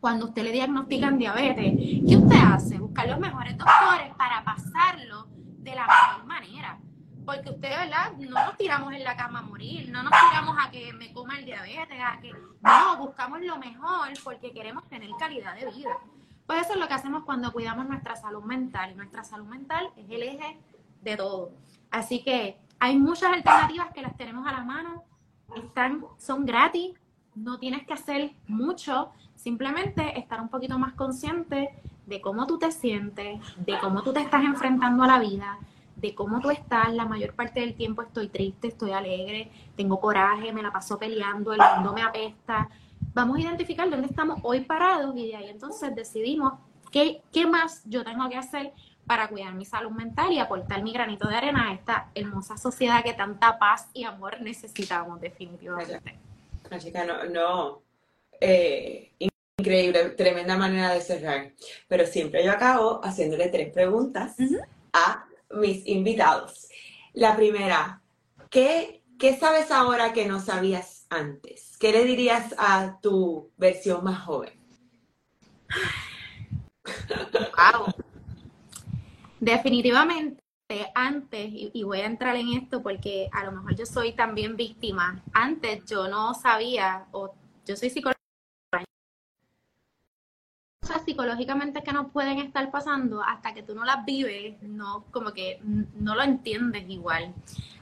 cuando 0.00 0.26
usted 0.26 0.42
le 0.44 0.52
diagnostican 0.52 1.18
diabetes, 1.18 1.74
¿qué 2.08 2.16
usted 2.16 2.36
hace? 2.36 2.78
Buscar 2.78 3.08
los 3.08 3.18
mejores 3.18 3.56
doctores 3.56 4.14
para 4.16 4.44
pasarlo 4.44 5.26
de 5.58 5.74
la 5.74 5.86
mejor 5.86 6.26
manera. 6.26 6.78
Porque 7.24 7.50
usted, 7.50 7.68
¿verdad? 7.68 8.12
No 8.18 8.44
nos 8.44 8.56
tiramos 8.56 8.92
en 8.94 9.04
la 9.04 9.16
cama 9.16 9.40
a 9.40 9.42
morir, 9.42 9.90
no 9.90 10.02
nos 10.02 10.12
tiramos 10.12 10.56
a 10.58 10.70
que 10.70 10.92
me 10.94 11.12
coma 11.12 11.38
el 11.38 11.44
diabetes, 11.44 11.98
a 12.02 12.18
que 12.20 12.32
no, 12.32 12.96
buscamos 12.96 13.40
lo 13.42 13.58
mejor 13.58 14.08
porque 14.24 14.52
queremos 14.52 14.88
tener 14.88 15.10
calidad 15.18 15.54
de 15.54 15.66
vida. 15.70 15.98
Pues 16.46 16.62
eso 16.62 16.72
es 16.72 16.78
lo 16.78 16.88
que 16.88 16.94
hacemos 16.94 17.24
cuando 17.24 17.52
cuidamos 17.52 17.86
nuestra 17.86 18.16
salud 18.16 18.42
mental. 18.42 18.92
Y 18.92 18.94
nuestra 18.94 19.24
salud 19.24 19.46
mental 19.46 19.90
es 19.96 20.08
el 20.08 20.22
eje 20.22 20.58
de 21.02 21.16
todo. 21.16 21.50
Así 21.90 22.22
que 22.22 22.58
hay 22.78 22.96
muchas 22.96 23.32
alternativas 23.32 23.92
que 23.92 24.02
las 24.02 24.16
tenemos 24.16 24.46
a 24.46 24.52
la 24.52 24.62
mano, 24.62 25.04
están, 25.56 26.04
son 26.16 26.46
gratis, 26.46 26.94
no 27.34 27.58
tienes 27.58 27.86
que 27.86 27.92
hacer 27.92 28.34
mucho, 28.46 29.12
Simplemente 29.38 30.18
estar 30.18 30.40
un 30.40 30.48
poquito 30.48 30.80
más 30.80 30.94
consciente 30.94 31.70
de 32.06 32.20
cómo 32.20 32.44
tú 32.48 32.58
te 32.58 32.72
sientes, 32.72 33.40
de 33.56 33.78
cómo 33.78 34.02
tú 34.02 34.12
te 34.12 34.20
estás 34.20 34.42
enfrentando 34.42 35.04
a 35.04 35.06
la 35.06 35.20
vida, 35.20 35.58
de 35.94 36.12
cómo 36.12 36.40
tú 36.40 36.50
estás. 36.50 36.92
La 36.92 37.04
mayor 37.04 37.34
parte 37.34 37.60
del 37.60 37.74
tiempo 37.74 38.02
estoy 38.02 38.28
triste, 38.28 38.66
estoy 38.66 38.90
alegre, 38.90 39.52
tengo 39.76 40.00
coraje, 40.00 40.52
me 40.52 40.60
la 40.60 40.72
paso 40.72 40.98
peleando, 40.98 41.52
el 41.52 41.60
mundo 41.76 41.92
me 41.92 42.02
apesta. 42.02 42.68
Vamos 43.14 43.36
a 43.36 43.40
identificar 43.42 43.88
dónde 43.88 44.08
estamos 44.08 44.40
hoy 44.42 44.62
parados 44.62 45.16
y 45.16 45.28
de 45.28 45.36
ahí 45.36 45.48
entonces 45.48 45.94
decidimos 45.94 46.54
qué, 46.90 47.22
qué 47.32 47.46
más 47.46 47.82
yo 47.84 48.02
tengo 48.02 48.28
que 48.28 48.36
hacer 48.36 48.72
para 49.06 49.28
cuidar 49.28 49.54
mi 49.54 49.64
salud 49.64 49.92
mental 49.92 50.32
y 50.32 50.40
aportar 50.40 50.82
mi 50.82 50.92
granito 50.92 51.28
de 51.28 51.36
arena 51.36 51.68
a 51.68 51.74
esta 51.74 52.10
hermosa 52.16 52.56
sociedad 52.56 53.04
que 53.04 53.14
tanta 53.14 53.56
paz 53.56 53.88
y 53.94 54.02
amor 54.02 54.40
necesitamos 54.40 55.20
definitivamente. 55.20 56.18
Chica, 56.80 57.04
no, 57.04 57.24
no 57.24 57.87
eh, 58.40 59.12
increíble, 59.58 60.10
tremenda 60.10 60.56
manera 60.56 60.94
de 60.94 61.00
cerrar. 61.00 61.52
Pero 61.88 62.06
siempre 62.06 62.44
yo 62.44 62.52
acabo 62.52 63.00
haciéndole 63.04 63.48
tres 63.48 63.72
preguntas 63.72 64.36
a 64.92 65.26
mis 65.50 65.86
invitados. 65.86 66.68
La 67.12 67.36
primera, 67.36 68.02
¿qué, 68.50 69.02
¿qué 69.18 69.36
sabes 69.36 69.70
ahora 69.70 70.12
que 70.12 70.26
no 70.26 70.40
sabías 70.40 71.06
antes? 71.10 71.76
¿Qué 71.78 71.92
le 71.92 72.04
dirías 72.04 72.54
a 72.58 72.98
tu 73.00 73.50
versión 73.56 74.04
más 74.04 74.24
joven? 74.24 74.52
Wow. 77.56 77.92
Definitivamente 79.40 80.40
antes, 80.94 81.48
y, 81.50 81.82
voy 81.82 82.00
a 82.00 82.06
entrar 82.06 82.36
en 82.36 82.48
esto 82.48 82.82
porque 82.82 83.28
a 83.32 83.44
lo 83.44 83.52
mejor 83.52 83.74
yo 83.74 83.86
soy 83.86 84.12
también 84.12 84.56
víctima, 84.56 85.22
antes 85.32 85.84
yo 85.86 86.08
no 86.08 86.34
sabía, 86.34 87.06
o 87.12 87.34
yo 87.64 87.76
soy 87.76 87.88
psicóloga, 87.88 88.17
psicológicamente 91.04 91.82
que 91.82 91.92
nos 91.92 92.10
pueden 92.10 92.38
estar 92.38 92.70
pasando 92.70 93.22
hasta 93.22 93.54
que 93.54 93.62
tú 93.62 93.74
no 93.74 93.84
las 93.84 94.04
vives, 94.04 94.56
no, 94.62 95.04
como 95.10 95.32
que 95.32 95.60
no 95.62 96.14
lo 96.14 96.22
entiendes 96.22 96.88
igual. 96.88 97.34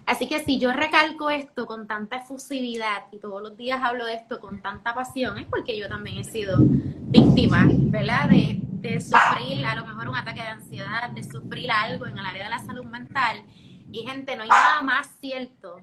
Así 0.07 0.29
que 0.29 0.45
si 0.45 0.59
yo 0.59 0.73
recalco 0.73 1.31
esto 1.31 1.66
con 1.66 1.87
tanta 1.87 2.19
efusividad 2.19 3.05
y 3.11 3.19
todos 3.19 3.42
los 3.42 3.57
días 3.57 3.81
hablo 3.83 4.07
de 4.07 4.14
esto 4.14 4.40
con 4.40 4.62
tanta 4.62 4.95
pasión, 4.95 5.38
es 5.38 5.47
porque 5.47 5.79
yo 5.79 5.88
también 5.88 6.19
he 6.19 6.25
sido 6.25 6.57
víctima, 6.61 7.66
¿verdad? 7.69 8.29
De, 8.29 8.61
de 8.62 9.01
sufrir 9.01 9.66
a 9.66 9.75
lo 9.75 9.85
mejor 9.85 10.09
un 10.09 10.16
ataque 10.16 10.42
de 10.42 10.49
ansiedad, 10.49 11.11
de 11.11 11.25
sufrir 11.25 11.71
algo 11.71 12.07
en 12.07 12.19
el 12.19 12.25
área 12.25 12.45
de 12.45 12.51
la 12.51 12.59
salud 12.61 12.85
mental. 12.85 13.42
Y 13.90 14.07
gente, 14.07 14.37
no 14.37 14.42
hay 14.42 14.49
nada 14.49 14.83
más 14.83 15.09
cierto 15.21 15.81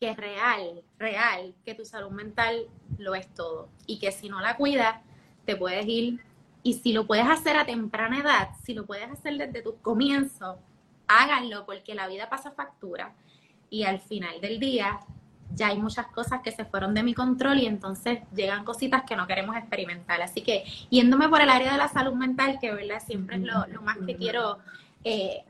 que 0.00 0.14
real, 0.14 0.82
real, 0.98 1.54
que 1.64 1.74
tu 1.74 1.84
salud 1.84 2.10
mental 2.10 2.66
lo 2.98 3.14
es 3.14 3.32
todo. 3.32 3.70
Y 3.86 3.98
que 3.98 4.12
si 4.12 4.28
no 4.28 4.40
la 4.40 4.56
cuidas, 4.56 5.00
te 5.46 5.56
puedes 5.56 5.86
ir 5.86 6.20
y 6.66 6.72
si 6.72 6.92
lo 6.92 7.06
puedes 7.06 7.28
hacer 7.28 7.56
a 7.56 7.64
temprana 7.64 8.18
edad, 8.18 8.48
si 8.64 8.74
lo 8.74 8.86
puedes 8.86 9.08
hacer 9.08 9.38
desde 9.38 9.62
tu 9.62 9.76
comienzo, 9.76 10.58
háganlo 11.06 11.64
porque 11.64 11.94
la 11.94 12.08
vida 12.08 12.28
pasa 12.28 12.50
factura. 12.50 13.12
Y 13.70 13.84
al 13.84 14.00
final 14.00 14.40
del 14.40 14.58
día 14.58 14.98
ya 15.54 15.68
hay 15.68 15.78
muchas 15.78 16.08
cosas 16.08 16.40
que 16.42 16.50
se 16.50 16.64
fueron 16.64 16.92
de 16.92 17.04
mi 17.04 17.14
control 17.14 17.58
y 17.58 17.66
entonces 17.66 18.18
llegan 18.34 18.64
cositas 18.64 19.04
que 19.04 19.14
no 19.14 19.28
queremos 19.28 19.54
experimentar. 19.56 20.20
Así 20.20 20.40
que 20.42 20.64
yéndome 20.90 21.28
por 21.28 21.40
el 21.40 21.50
área 21.50 21.70
de 21.70 21.78
la 21.78 21.86
salud 21.86 22.14
mental, 22.14 22.58
que 22.60 22.74
verdad 22.74 23.00
siempre 23.00 23.36
es 23.36 23.42
lo, 23.42 23.82
más 23.82 23.98
que 24.04 24.16
quiero 24.16 24.58
eh, 25.04 25.44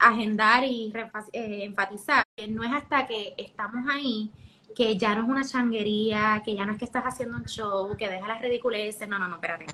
agendar 0.00 0.64
y 0.64 0.92
eh, 1.32 1.64
enfatizar, 1.64 2.24
que 2.36 2.46
no 2.46 2.62
es 2.62 2.72
hasta 2.74 3.06
que 3.06 3.32
estamos 3.38 3.88
ahí 3.90 4.30
que 4.76 4.98
ya 4.98 5.14
no 5.14 5.22
es 5.22 5.28
una 5.28 5.44
changuería, 5.44 6.42
que 6.44 6.54
ya 6.54 6.66
no 6.66 6.72
es 6.72 6.78
que 6.78 6.86
estás 6.86 7.04
haciendo 7.04 7.36
un 7.36 7.44
show, 7.44 7.94
que 7.96 8.08
deja 8.08 8.26
las 8.26 8.40
ridiculeces, 8.40 9.06
no, 9.06 9.18
no, 9.18 9.28
no, 9.28 9.34
espérate 9.36 9.66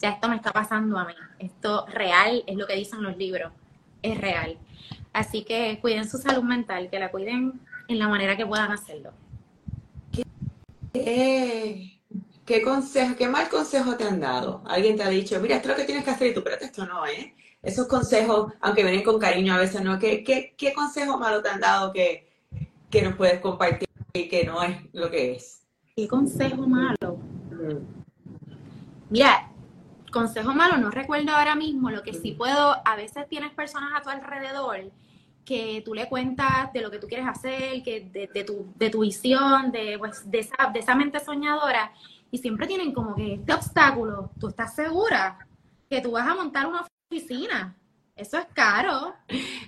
ya 0.00 0.10
esto 0.10 0.28
me 0.28 0.36
está 0.36 0.52
pasando 0.52 0.98
a 0.98 1.04
mí. 1.04 1.14
Esto 1.38 1.86
real 1.86 2.44
es 2.46 2.56
lo 2.56 2.66
que 2.66 2.74
dicen 2.74 3.02
los 3.02 3.16
libros, 3.16 3.52
es 4.02 4.18
real. 4.20 4.58
Así 5.12 5.44
que 5.44 5.78
cuiden 5.80 6.08
su 6.08 6.18
salud 6.18 6.42
mental, 6.42 6.90
que 6.90 6.98
la 6.98 7.10
cuiden 7.10 7.60
en 7.88 7.98
la 7.98 8.08
manera 8.08 8.36
que 8.36 8.46
puedan 8.46 8.70
hacerlo. 8.70 9.12
Qué 10.92 11.96
¿Qué 12.46 12.62
consejo, 12.62 13.16
qué 13.16 13.28
mal 13.28 13.48
consejo 13.48 13.96
te 13.96 14.04
han 14.04 14.20
dado? 14.20 14.62
Alguien 14.66 14.96
te 14.96 15.02
ha 15.02 15.08
dicho, 15.08 15.40
mira, 15.40 15.56
esto 15.56 15.68
es 15.68 15.74
lo 15.74 15.80
que 15.80 15.86
tienes 15.86 16.04
que 16.04 16.10
hacer 16.10 16.28
y 16.28 16.34
tú, 16.34 16.44
pero 16.44 16.56
esto 16.60 16.86
no, 16.86 17.04
¿eh? 17.04 17.34
Esos 17.60 17.88
consejos, 17.88 18.52
aunque 18.60 18.84
vienen 18.84 19.02
con 19.02 19.18
cariño 19.18 19.54
a 19.54 19.58
veces, 19.58 19.82
¿no? 19.82 19.98
¿Qué, 19.98 20.22
qué, 20.22 20.54
qué 20.56 20.72
consejo 20.72 21.18
malo 21.18 21.42
te 21.42 21.48
han 21.48 21.58
dado 21.58 21.92
que, 21.92 22.30
que 22.88 23.02
nos 23.02 23.16
puedes 23.16 23.40
compartir 23.40 23.88
y 24.12 24.28
que 24.28 24.44
no 24.44 24.62
es 24.62 24.76
lo 24.92 25.10
que 25.10 25.32
es? 25.32 25.62
¿Qué 25.96 26.06
consejo 26.06 26.68
malo? 26.68 27.18
Mm. 27.50 27.84
Mira, 29.10 29.50
consejo 30.16 30.54
malo 30.54 30.78
no 30.78 30.90
recuerdo 30.90 31.32
ahora 31.32 31.54
mismo, 31.54 31.90
lo 31.90 32.02
que 32.02 32.14
sí 32.14 32.32
puedo, 32.32 32.74
a 32.86 32.96
veces 32.96 33.28
tienes 33.28 33.52
personas 33.52 33.92
a 33.94 34.02
tu 34.02 34.08
alrededor 34.08 34.90
que 35.44 35.82
tú 35.84 35.94
le 35.94 36.08
cuentas 36.08 36.72
de 36.72 36.80
lo 36.80 36.90
que 36.90 36.98
tú 36.98 37.06
quieres 37.06 37.28
hacer, 37.28 37.82
que 37.82 38.08
de, 38.10 38.44
tu, 38.44 38.72
de 38.76 38.88
tu 38.88 39.00
visión, 39.00 39.70
de, 39.70 39.96
pues, 39.98 40.28
de, 40.28 40.38
esa, 40.40 40.56
de 40.72 40.80
esa 40.80 40.94
mente 40.94 41.20
soñadora, 41.20 41.92
y 42.30 42.38
siempre 42.38 42.66
tienen 42.66 42.92
como 42.92 43.14
que 43.14 43.34
este 43.34 43.52
obstáculo, 43.52 44.30
¿tú 44.40 44.48
estás 44.48 44.74
segura 44.74 45.46
que 45.88 46.00
tú 46.00 46.12
vas 46.12 46.26
a 46.26 46.34
montar 46.34 46.66
una 46.66 46.86
oficina? 47.10 47.76
Eso 48.16 48.38
es 48.38 48.46
caro. 48.54 49.14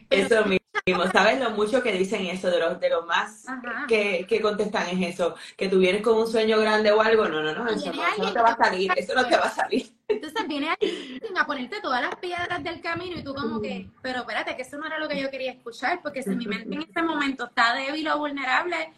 Eso 0.08 0.44
mismo, 0.46 1.04
¿sabes 1.12 1.38
lo 1.38 1.50
mucho 1.50 1.82
que 1.82 1.92
dicen 1.92 2.24
eso 2.26 2.50
de 2.50 2.58
los, 2.58 2.80
de 2.80 2.88
los 2.88 3.06
más 3.06 3.44
que, 3.86 4.26
que, 4.26 4.40
contestan 4.40 4.88
es 4.88 5.14
eso? 5.14 5.36
Que 5.58 5.68
tú 5.68 5.78
vienes 5.78 6.02
con 6.02 6.16
un 6.16 6.26
sueño 6.26 6.58
grande 6.58 6.90
o 6.90 7.02
algo, 7.02 7.28
no, 7.28 7.42
no, 7.42 7.52
no, 7.52 7.68
eso 7.68 7.92
no, 8.18 8.32
te 8.32 8.40
va 8.40 8.48
a 8.48 8.56
salir, 8.56 8.90
eso 8.96 9.14
no 9.14 9.26
te 9.26 9.36
va 9.36 9.44
a 9.44 9.50
salir. 9.50 9.97
Entonces 10.08 10.48
viene 10.48 10.70
alguien 10.70 11.36
a 11.36 11.46
ponerte 11.46 11.82
todas 11.82 12.00
las 12.00 12.16
piedras 12.16 12.64
del 12.64 12.80
camino 12.80 13.18
y 13.18 13.22
tú 13.22 13.34
como 13.34 13.60
que, 13.60 13.90
pero 14.02 14.20
espérate, 14.20 14.56
que 14.56 14.62
eso 14.62 14.78
no 14.78 14.86
era 14.86 14.98
lo 14.98 15.06
que 15.06 15.20
yo 15.20 15.30
quería 15.30 15.52
escuchar, 15.52 16.00
porque 16.02 16.22
si 16.22 16.30
mi 16.30 16.46
mente 16.46 16.74
en 16.74 16.82
este 16.82 17.02
momento 17.02 17.44
está 17.44 17.74
débil 17.74 18.08
o 18.08 18.18
vulnerable, 18.18 18.92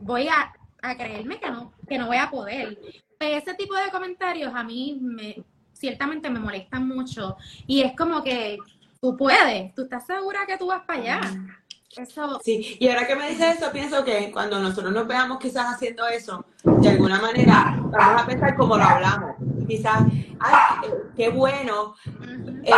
voy 0.00 0.26
a, 0.26 0.52
a 0.82 0.96
creerme 0.96 1.38
que 1.38 1.50
no, 1.50 1.72
que 1.88 1.98
no 1.98 2.08
voy 2.08 2.16
a 2.16 2.30
poder. 2.30 2.78
Pues, 3.16 3.42
ese 3.42 3.54
tipo 3.54 3.74
de 3.76 3.90
comentarios 3.90 4.52
a 4.54 4.64
mí 4.64 4.98
me, 5.00 5.44
ciertamente 5.72 6.28
me 6.30 6.40
molestan 6.40 6.86
mucho 6.88 7.36
y 7.66 7.82
es 7.82 7.96
como 7.96 8.24
que 8.24 8.58
tú 9.00 9.16
puedes, 9.16 9.72
tú 9.74 9.82
estás 9.82 10.04
segura 10.04 10.46
que 10.46 10.58
tú 10.58 10.66
vas 10.66 10.82
para 10.84 11.00
allá. 11.00 11.20
Eso... 11.96 12.40
Sí, 12.44 12.76
y 12.78 12.88
ahora 12.88 13.06
que 13.06 13.14
me 13.14 13.30
dices 13.30 13.56
eso, 13.56 13.70
pienso 13.72 14.04
que 14.04 14.30
cuando 14.32 14.58
nosotros 14.58 14.92
nos 14.92 15.06
veamos 15.06 15.38
quizás 15.38 15.72
haciendo 15.72 16.06
eso, 16.08 16.44
de 16.64 16.88
alguna 16.88 17.20
manera 17.20 17.78
vamos 17.84 18.22
a 18.22 18.26
pensar 18.26 18.56
como 18.56 18.76
lo 18.76 18.82
hablamos. 18.82 19.36
Quizás, 19.66 20.02
ay, 20.40 20.88
qué 21.16 21.28
bueno, 21.30 21.96
eh, 22.62 22.72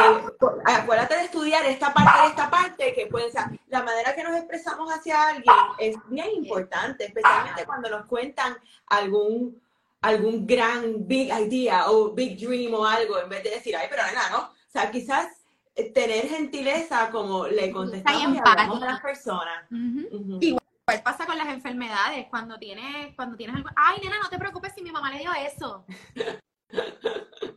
acuérdate 0.65 1.17
de 1.17 1.25
estudiar 1.25 1.65
esta 1.67 1.93
parte 1.93 2.21
de 2.23 2.27
esta 2.29 2.51
parte, 2.51 2.95
que 2.95 3.07
puede 3.07 3.31
ser, 3.31 3.43
la 3.69 3.83
manera 3.83 4.15
que 4.15 4.25
nos 4.25 4.37
expresamos 4.37 4.93
hacia 4.93 5.29
alguien 5.29 5.55
es 5.79 5.97
bien 6.09 6.31
importante, 6.35 7.07
especialmente 7.07 7.67
cuando 7.67 7.91
nos 7.91 8.07
cuentan 8.07 8.57
algún 8.87 9.61
algún 10.01 10.47
gran 10.47 11.07
big 11.07 11.29
idea 11.33 11.91
o 11.91 12.13
big 12.15 12.39
dream 12.39 12.73
o 12.75 12.87
algo, 12.87 13.19
en 13.19 13.29
vez 13.29 13.43
de 13.43 13.51
decir, 13.51 13.77
ay, 13.77 13.89
pero 13.91 14.03
nada, 14.03 14.31
¿no? 14.31 14.39
O 14.43 14.71
sea, 14.71 14.91
quizás 14.91 15.27
eh, 15.75 15.91
tener 15.93 16.29
gentileza 16.29 17.11
como 17.11 17.47
le 17.47 17.71
contestamos 17.71 18.35
y 18.35 18.39
hablamos 18.39 18.83
a 18.83 18.87
las 18.87 19.01
personas. 19.01 19.65
Igual 19.71 20.63
pasa 21.05 21.27
con 21.27 21.37
las 21.37 21.49
enfermedades, 21.49 22.27
cuando 22.31 22.59
tienes, 22.59 23.15
cuando 23.15 23.37
tienes 23.37 23.57
algo, 23.57 23.69
ay, 23.77 23.99
nena, 24.03 24.19
no 24.23 24.29
te 24.29 24.39
preocupes 24.39 24.73
si 24.75 24.83
mi 24.83 24.91
mamá 24.91 25.11
le 25.11 25.19
dio 25.19 25.31
eso. 25.35 25.85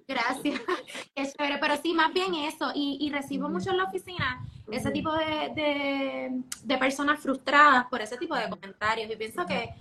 Gracias, 0.08 0.62
es 1.16 1.34
chévere, 1.34 1.58
pero 1.60 1.78
sí, 1.78 1.94
más 1.94 2.14
bien 2.14 2.34
eso, 2.36 2.72
y, 2.74 2.98
y 3.00 3.10
recibo 3.10 3.50
mucho 3.50 3.72
en 3.72 3.78
la 3.78 3.86
oficina 3.86 4.46
ese 4.72 4.92
tipo 4.92 5.12
de, 5.14 5.52
de, 5.56 6.44
de 6.64 6.78
personas 6.78 7.20
frustradas 7.20 7.86
por 7.88 8.02
ese 8.02 8.18
tipo 8.18 8.36
de 8.36 8.50
comentarios, 8.50 9.10
y 9.12 9.16
pienso 9.16 9.46
que 9.46 9.74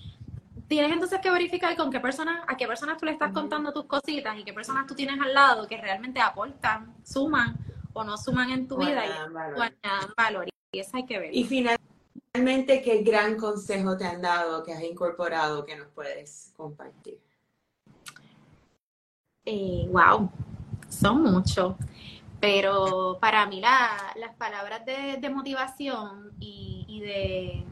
tienes 0.71 0.93
entonces 0.93 1.19
que 1.21 1.31
verificar 1.31 1.77
con 1.77 1.91
qué 1.91 1.99
personas, 1.99 2.45
a 2.47 2.57
qué 2.57 2.67
personas 2.67 2.97
tú 2.97 3.05
le 3.05 3.13
estás 3.13 3.33
contando 3.33 3.73
tus 3.73 3.87
cositas 3.87 4.39
y 4.39 4.45
qué 4.45 4.53
personas 4.53 4.87
tú 4.87 4.95
tienes 4.95 5.21
al 5.21 5.35
lado 5.35 5.67
que 5.67 5.77
realmente 5.77 6.21
aportan, 6.21 6.95
suman 7.05 7.57
o 7.93 8.05
no 8.05 8.17
suman 8.17 8.51
en 8.51 8.69
tu 8.69 8.77
vida 8.77 9.05
y 9.05 9.33
valor. 9.33 9.75
valor. 10.17 10.49
Y 10.71 10.79
eso 10.79 10.97
hay 10.97 11.07
que 11.07 11.19
ver. 11.19 11.35
Y 11.35 11.43
finalmente, 11.43 12.83
¿qué 12.83 13.03
gran 13.03 13.37
consejo 13.37 13.97
te 13.97 14.05
han 14.07 14.23
dado, 14.23 14.63
que 14.63 14.73
has 14.73 14.83
incorporado, 14.85 15.65
que 15.65 15.75
nos 15.75 15.89
puedes 15.89 16.53
compartir? 16.57 17.19
Eh, 19.53 19.89
wow, 19.91 20.31
son 20.89 21.23
muchos. 21.23 21.75
Pero 22.41 23.19
para 23.21 23.47
mí 23.47 23.61
las 23.61 24.35
palabras 24.39 24.83
de, 24.87 25.31
motivación 25.31 26.33
y 26.39 27.01
de 27.01 27.65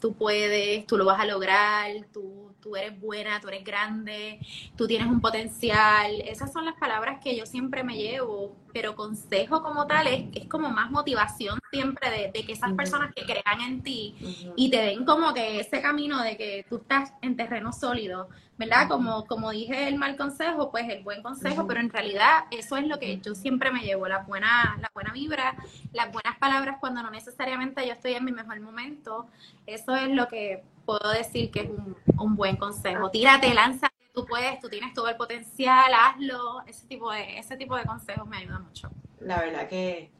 tú 0.00 0.14
puedes, 0.14 0.86
tú 0.86 0.98
lo 0.98 1.04
vas 1.04 1.20
a 1.20 1.24
lograr, 1.24 1.90
tú, 2.12 2.51
tú 2.62 2.76
eres 2.76 2.98
buena, 2.98 3.40
tú 3.40 3.48
eres 3.48 3.64
grande, 3.64 4.38
tú 4.76 4.86
tienes 4.86 5.08
un 5.08 5.20
potencial. 5.20 6.22
Esas 6.22 6.52
son 6.52 6.64
las 6.64 6.76
palabras 6.76 7.20
que 7.22 7.36
yo 7.36 7.44
siempre 7.44 7.82
me 7.82 7.96
llevo, 7.96 8.56
pero 8.72 8.94
consejo 8.94 9.62
como 9.62 9.86
tal 9.86 10.06
es, 10.06 10.24
es 10.32 10.48
como 10.48 10.70
más 10.70 10.90
motivación 10.90 11.58
siempre 11.70 12.30
de, 12.32 12.44
que 12.44 12.52
esas 12.52 12.72
personas 12.72 13.12
que 13.14 13.24
crean 13.24 13.60
en 13.60 13.82
ti 13.82 14.14
y 14.56 14.70
te 14.70 14.78
den 14.78 15.04
como 15.04 15.34
que 15.34 15.60
ese 15.60 15.82
camino 15.82 16.22
de 16.22 16.36
que 16.36 16.64
tú 16.68 16.76
estás 16.76 17.12
en 17.20 17.36
terreno 17.36 17.72
sólido, 17.72 18.28
¿verdad? 18.56 18.88
Como, 18.88 19.26
como 19.26 19.50
dije 19.50 19.88
el 19.88 19.96
mal 19.96 20.16
consejo, 20.16 20.70
pues 20.70 20.88
el 20.88 21.02
buen 21.02 21.22
consejo, 21.22 21.66
pero 21.66 21.80
en 21.80 21.90
realidad 21.90 22.44
eso 22.50 22.76
es 22.76 22.86
lo 22.86 22.98
que 22.98 23.18
yo 23.18 23.34
siempre 23.34 23.70
me 23.70 23.80
llevo, 23.80 24.06
la 24.06 24.20
buena, 24.20 24.78
la 24.80 24.90
buena 24.94 25.12
vibra, 25.12 25.56
las 25.92 26.12
buenas 26.12 26.38
palabras 26.38 26.76
cuando 26.80 27.02
no 27.02 27.10
necesariamente 27.10 27.86
yo 27.86 27.92
estoy 27.92 28.12
en 28.12 28.24
mi 28.24 28.32
mejor 28.32 28.60
momento, 28.60 29.26
eso 29.66 29.96
es 29.96 30.08
lo 30.10 30.28
que 30.28 30.62
puedo 30.84 31.10
decir 31.12 31.50
que 31.50 31.60
es 31.60 31.70
un, 31.70 31.96
un 32.18 32.36
buen 32.36 32.56
consejo. 32.56 33.10
Tírate, 33.10 33.52
lanza, 33.54 33.90
tú 34.12 34.26
puedes, 34.26 34.60
tú 34.60 34.68
tienes 34.68 34.92
todo 34.94 35.08
el 35.08 35.16
potencial, 35.16 35.92
hazlo, 35.92 36.62
ese 36.66 36.86
tipo 36.86 37.10
de, 37.12 37.38
ese 37.38 37.56
tipo 37.56 37.76
de 37.76 37.84
consejos 37.84 38.26
me 38.28 38.38
ayuda 38.38 38.58
mucho. 38.58 38.90
La 39.20 39.40
verdad 39.40 39.68
que 39.68 40.10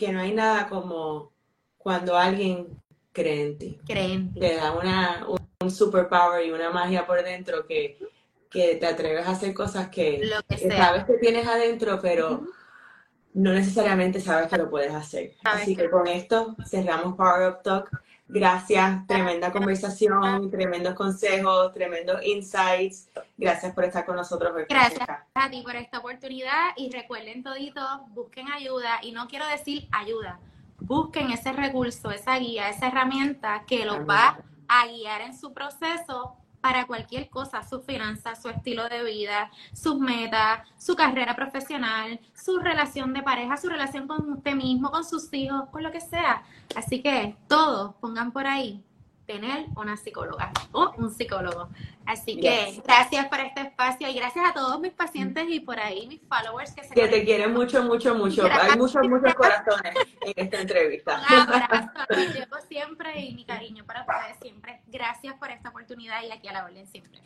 que 0.00 0.12
no 0.12 0.20
hay 0.20 0.32
nada 0.32 0.66
como 0.66 1.30
cuando 1.76 2.16
alguien 2.16 2.68
cree 3.12 3.42
en 3.42 3.58
ti. 3.58 3.80
Cree 3.86 4.14
en 4.14 4.32
ti. 4.32 4.40
Te 4.40 4.56
da 4.56 4.72
una, 4.72 5.26
un, 5.28 5.70
superpower 5.70 6.46
y 6.46 6.50
una 6.52 6.70
magia 6.70 7.06
por 7.06 7.22
dentro 7.22 7.66
que, 7.66 7.98
te 8.50 8.86
atreves 8.86 9.26
a 9.26 9.32
hacer 9.32 9.52
cosas 9.52 9.90
que, 9.90 10.26
sabes 10.74 11.04
que 11.04 11.18
tienes 11.18 11.46
adentro, 11.46 12.00
pero 12.00 12.42
no 13.34 13.52
necesariamente 13.52 14.22
sabes 14.22 14.48
que 14.48 14.56
lo 14.56 14.70
puedes 14.70 14.94
hacer. 14.94 15.34
Así 15.44 15.76
que 15.76 15.90
con 15.90 16.06
esto 16.06 16.56
cerramos 16.66 17.14
Power 17.14 17.50
Up 17.50 17.62
Talk. 17.62 17.90
Gracias, 18.32 19.06
tremenda 19.08 19.50
conversación, 19.50 20.50
tremendos 20.50 20.94
consejos, 20.94 21.72
tremendos 21.74 22.24
insights. 22.24 23.08
Gracias 23.36 23.74
por 23.74 23.84
estar 23.84 24.06
con 24.06 24.14
nosotros. 24.14 24.52
Gracias 24.68 25.08
a 25.34 25.50
ti 25.50 25.62
por 25.62 25.74
esta 25.74 25.98
oportunidad 25.98 26.70
y 26.76 26.90
recuerden 26.92 27.42
todito, 27.42 27.80
busquen 28.10 28.48
ayuda 28.52 29.00
y 29.02 29.10
no 29.10 29.26
quiero 29.26 29.46
decir 29.48 29.88
ayuda, 29.90 30.38
busquen 30.78 31.32
ese 31.32 31.52
recurso, 31.52 32.12
esa 32.12 32.38
guía, 32.38 32.68
esa 32.68 32.86
herramienta 32.86 33.64
que 33.66 33.84
los 33.84 34.08
va 34.08 34.38
a 34.68 34.86
guiar 34.86 35.22
en 35.22 35.36
su 35.36 35.52
proceso 35.52 36.36
para 36.60 36.86
cualquier 36.86 37.28
cosa, 37.28 37.62
sus 37.62 37.84
finanzas, 37.84 38.40
su 38.42 38.48
estilo 38.48 38.88
de 38.88 39.02
vida, 39.04 39.50
sus 39.72 39.98
metas, 39.98 40.68
su 40.78 40.94
carrera 40.94 41.34
profesional, 41.34 42.20
su 42.34 42.58
relación 42.58 43.12
de 43.12 43.22
pareja, 43.22 43.56
su 43.56 43.68
relación 43.68 44.06
con 44.06 44.30
usted 44.30 44.54
mismo, 44.54 44.90
con 44.90 45.04
sus 45.04 45.32
hijos, 45.32 45.68
con 45.70 45.82
lo 45.82 45.90
que 45.90 46.00
sea. 46.00 46.42
Así 46.76 47.02
que 47.02 47.36
todos 47.48 47.94
pongan 47.96 48.32
por 48.32 48.46
ahí 48.46 48.84
tener 49.26 49.66
una 49.76 49.96
psicóloga 49.96 50.50
o 50.72 50.92
un 50.98 51.10
psicólogo. 51.10 51.68
Así 52.10 52.40
que 52.40 52.82
gracias 52.84 53.28
por 53.28 53.38
este 53.38 53.60
espacio 53.60 54.08
y 54.08 54.14
gracias 54.14 54.44
a 54.44 54.52
todos 54.52 54.80
mis 54.80 54.92
pacientes 54.92 55.46
y 55.48 55.60
por 55.60 55.78
ahí 55.78 56.08
mis 56.08 56.20
followers 56.28 56.72
que 56.72 56.82
se 56.82 56.92
Que 56.92 57.06
te 57.06 57.24
quieren 57.24 57.52
mucho, 57.52 57.84
mucho, 57.84 58.16
mucho. 58.16 58.48
Hay 58.50 58.76
muchos, 58.76 59.00
muchos 59.08 59.32
corazones 59.34 59.94
en 60.22 60.32
esta 60.34 60.60
entrevista. 60.60 61.20
Un 61.30 61.54
abrazo, 61.54 61.90
llevo 62.34 62.56
siempre 62.68 63.20
y 63.20 63.34
mi 63.34 63.44
cariño 63.44 63.84
para 63.86 64.00
ustedes 64.00 64.38
siempre. 64.42 64.80
Gracias 64.88 65.34
por 65.34 65.52
esta 65.52 65.68
oportunidad 65.68 66.20
y 66.24 66.32
aquí 66.32 66.48
a 66.48 66.52
la 66.52 66.64
orden 66.64 66.84
siempre. 66.88 67.20